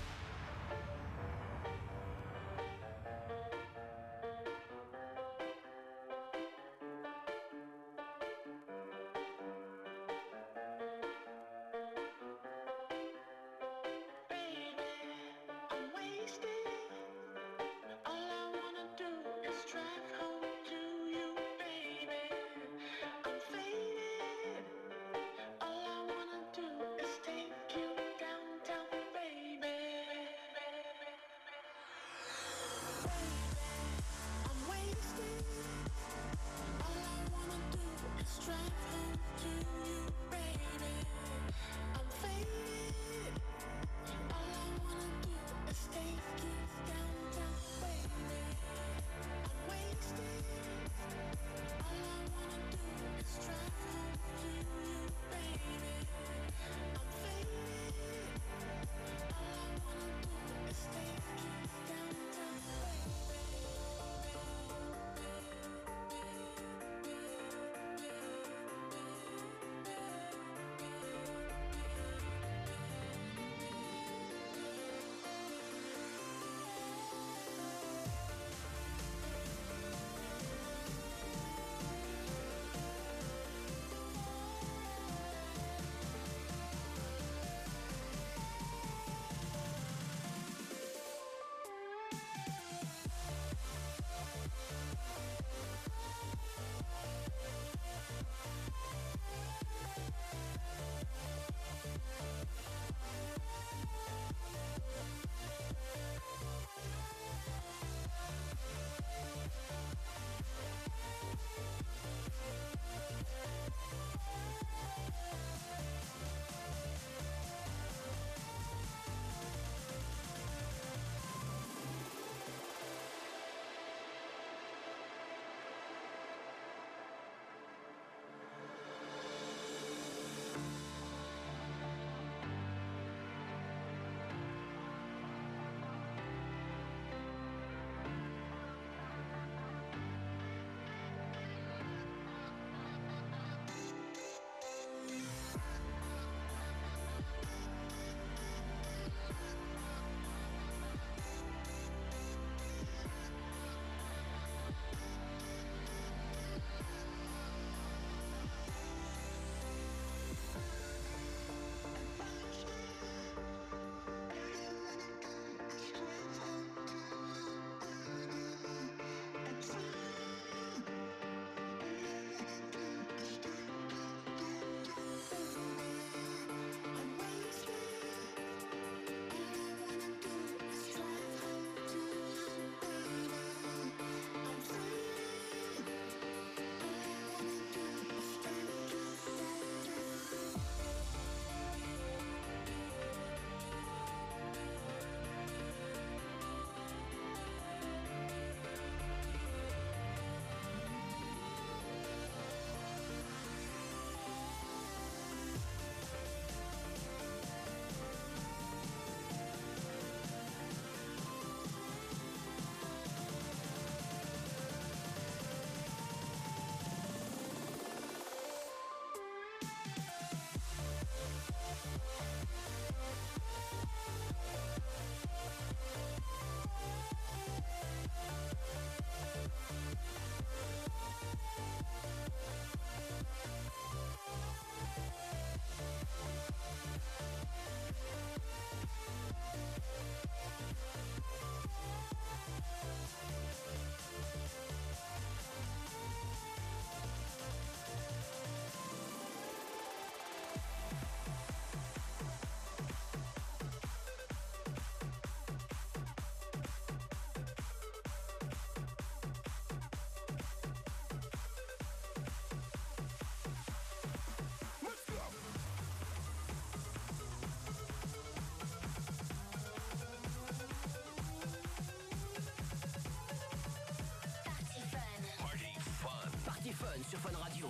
[276.98, 277.66] Fun sur Fun Radio.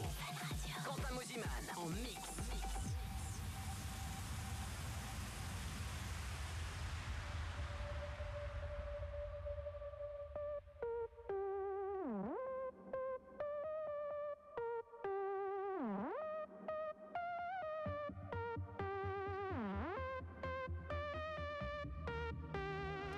[0.84, 2.14] Quentin Moziman en mix.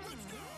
[0.09, 0.50] Let's go!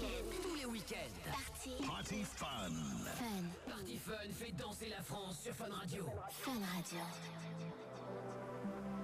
[0.00, 0.42] week-ends.
[0.42, 1.30] Tous les week-ends.
[1.30, 1.86] Party.
[1.86, 2.72] Party Fun.
[3.16, 3.70] Fun.
[3.70, 6.04] Party Fun fait danser la France sur Fun Radio.
[6.42, 7.04] Fun Radio.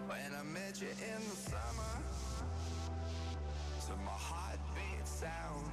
[0.08, 2.02] When I met you in the summer,
[3.86, 5.70] to my heartbeat sound,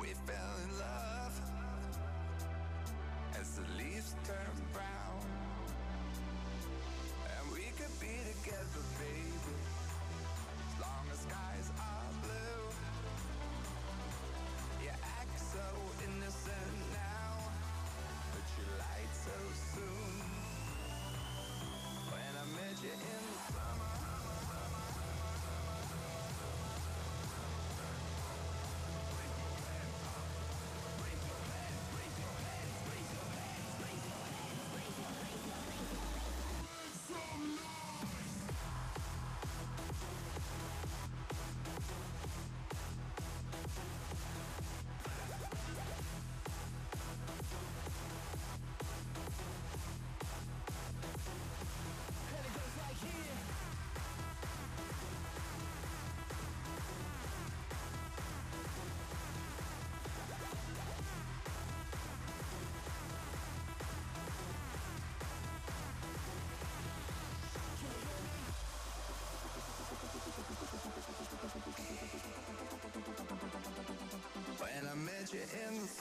[0.00, 1.40] we fell in love
[3.40, 5.20] as the leaves turn brown.
[7.38, 9.25] And we could be together, baby.
[75.36, 75.80] you in.
[75.82, 75.95] the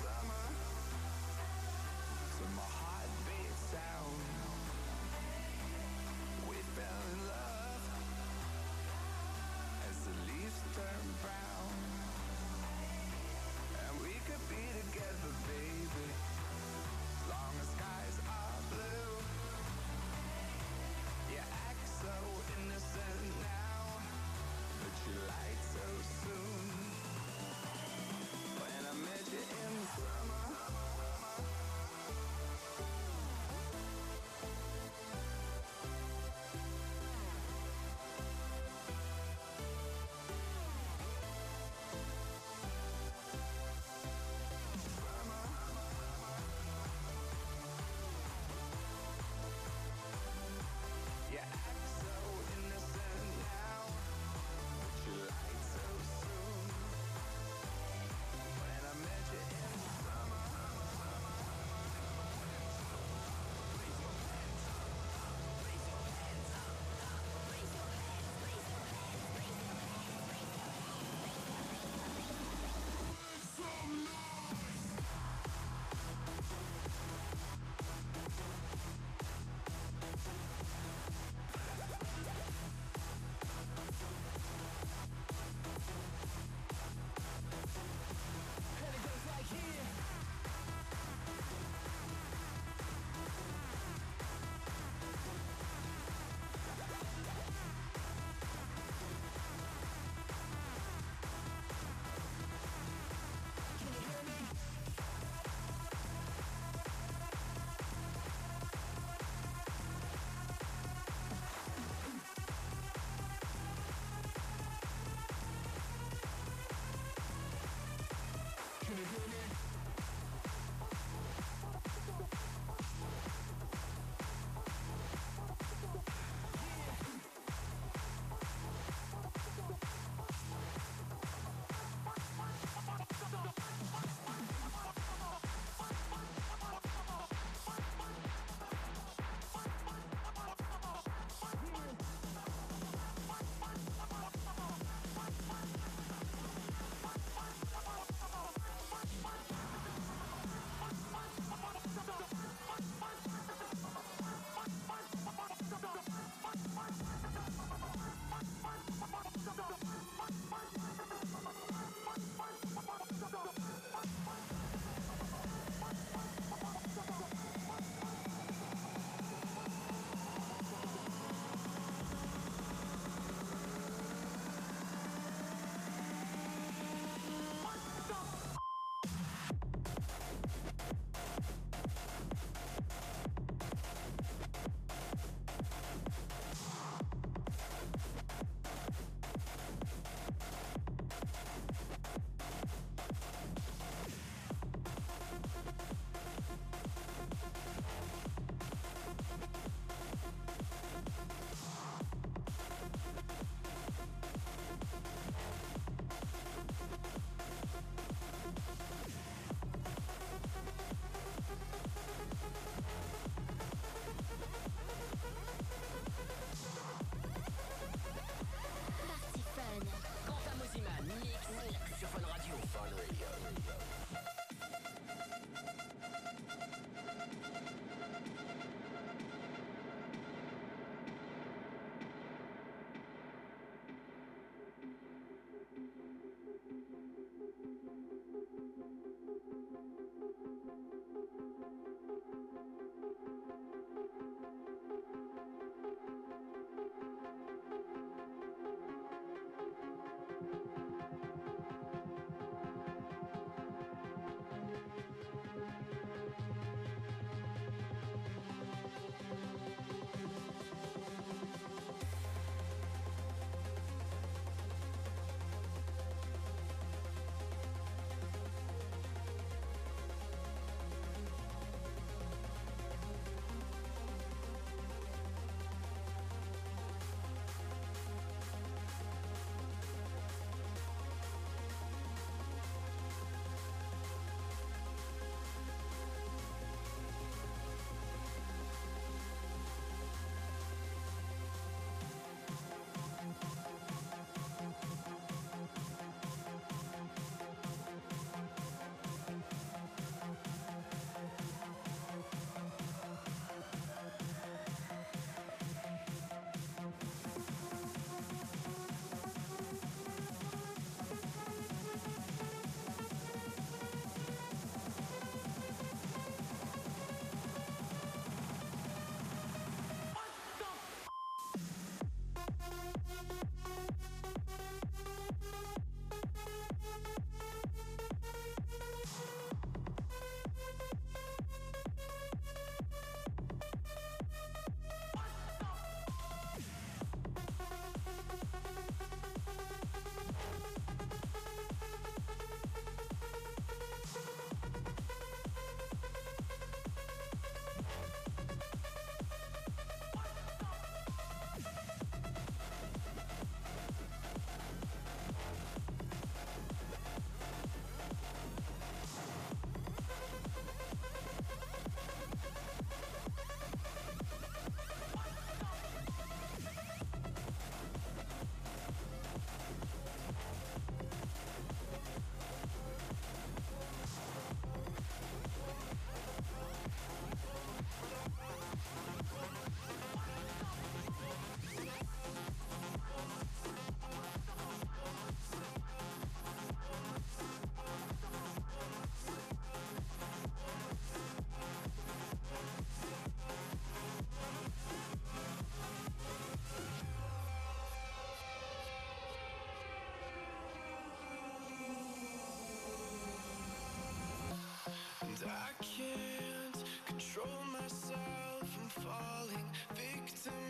[405.48, 410.65] I can't control myself, from falling victim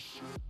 [0.00, 0.49] shit.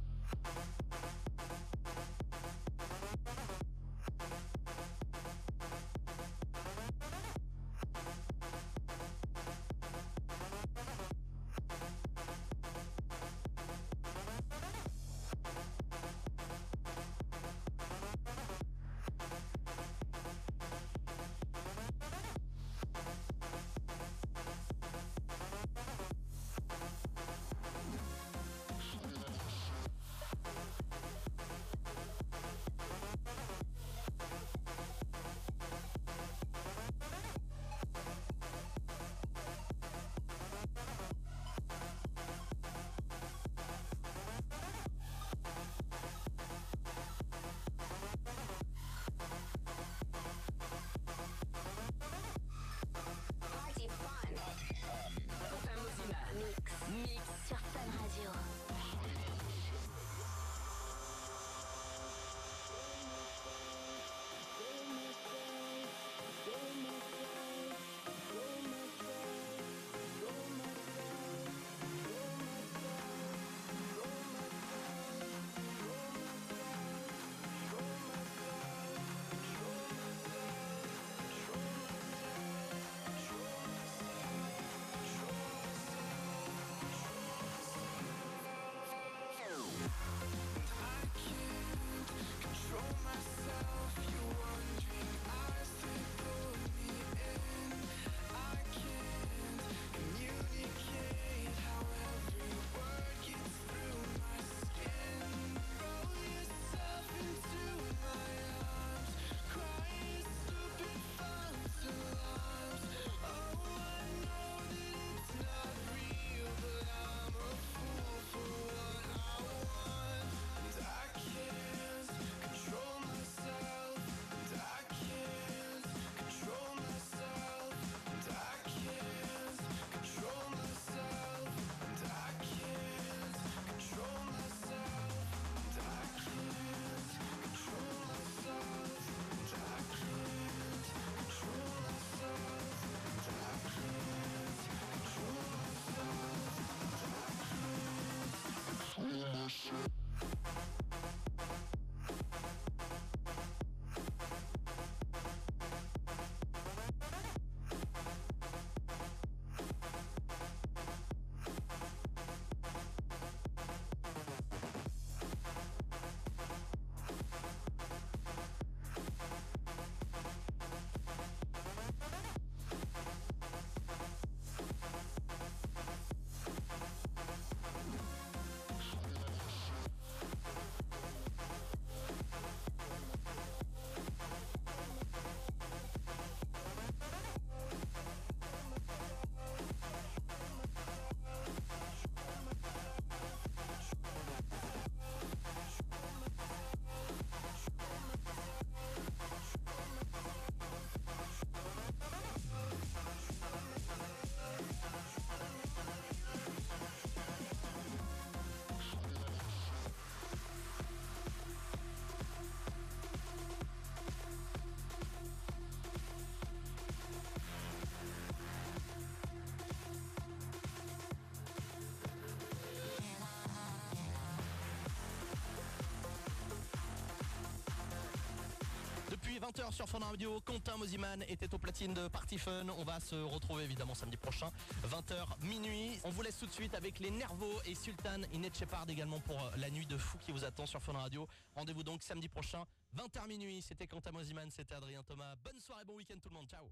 [229.40, 230.38] 20h sur Fun Radio.
[230.40, 232.68] Quentin Moziman était au platine de Party Fun.
[232.76, 234.50] On va se retrouver évidemment samedi prochain,
[234.86, 235.98] 20h minuit.
[236.04, 239.42] On vous laisse tout de suite avec les Nervos et Sultan Inet Shepard également pour
[239.42, 241.26] euh, la nuit de fou qui vous attend sur Fun Radio.
[241.54, 243.62] Rendez-vous donc samedi prochain, 20h minuit.
[243.62, 245.34] C'était Quentin Moziman, c'était Adrien Thomas.
[245.42, 246.48] Bonne soirée, bon week-end tout le monde.
[246.48, 246.70] Ciao.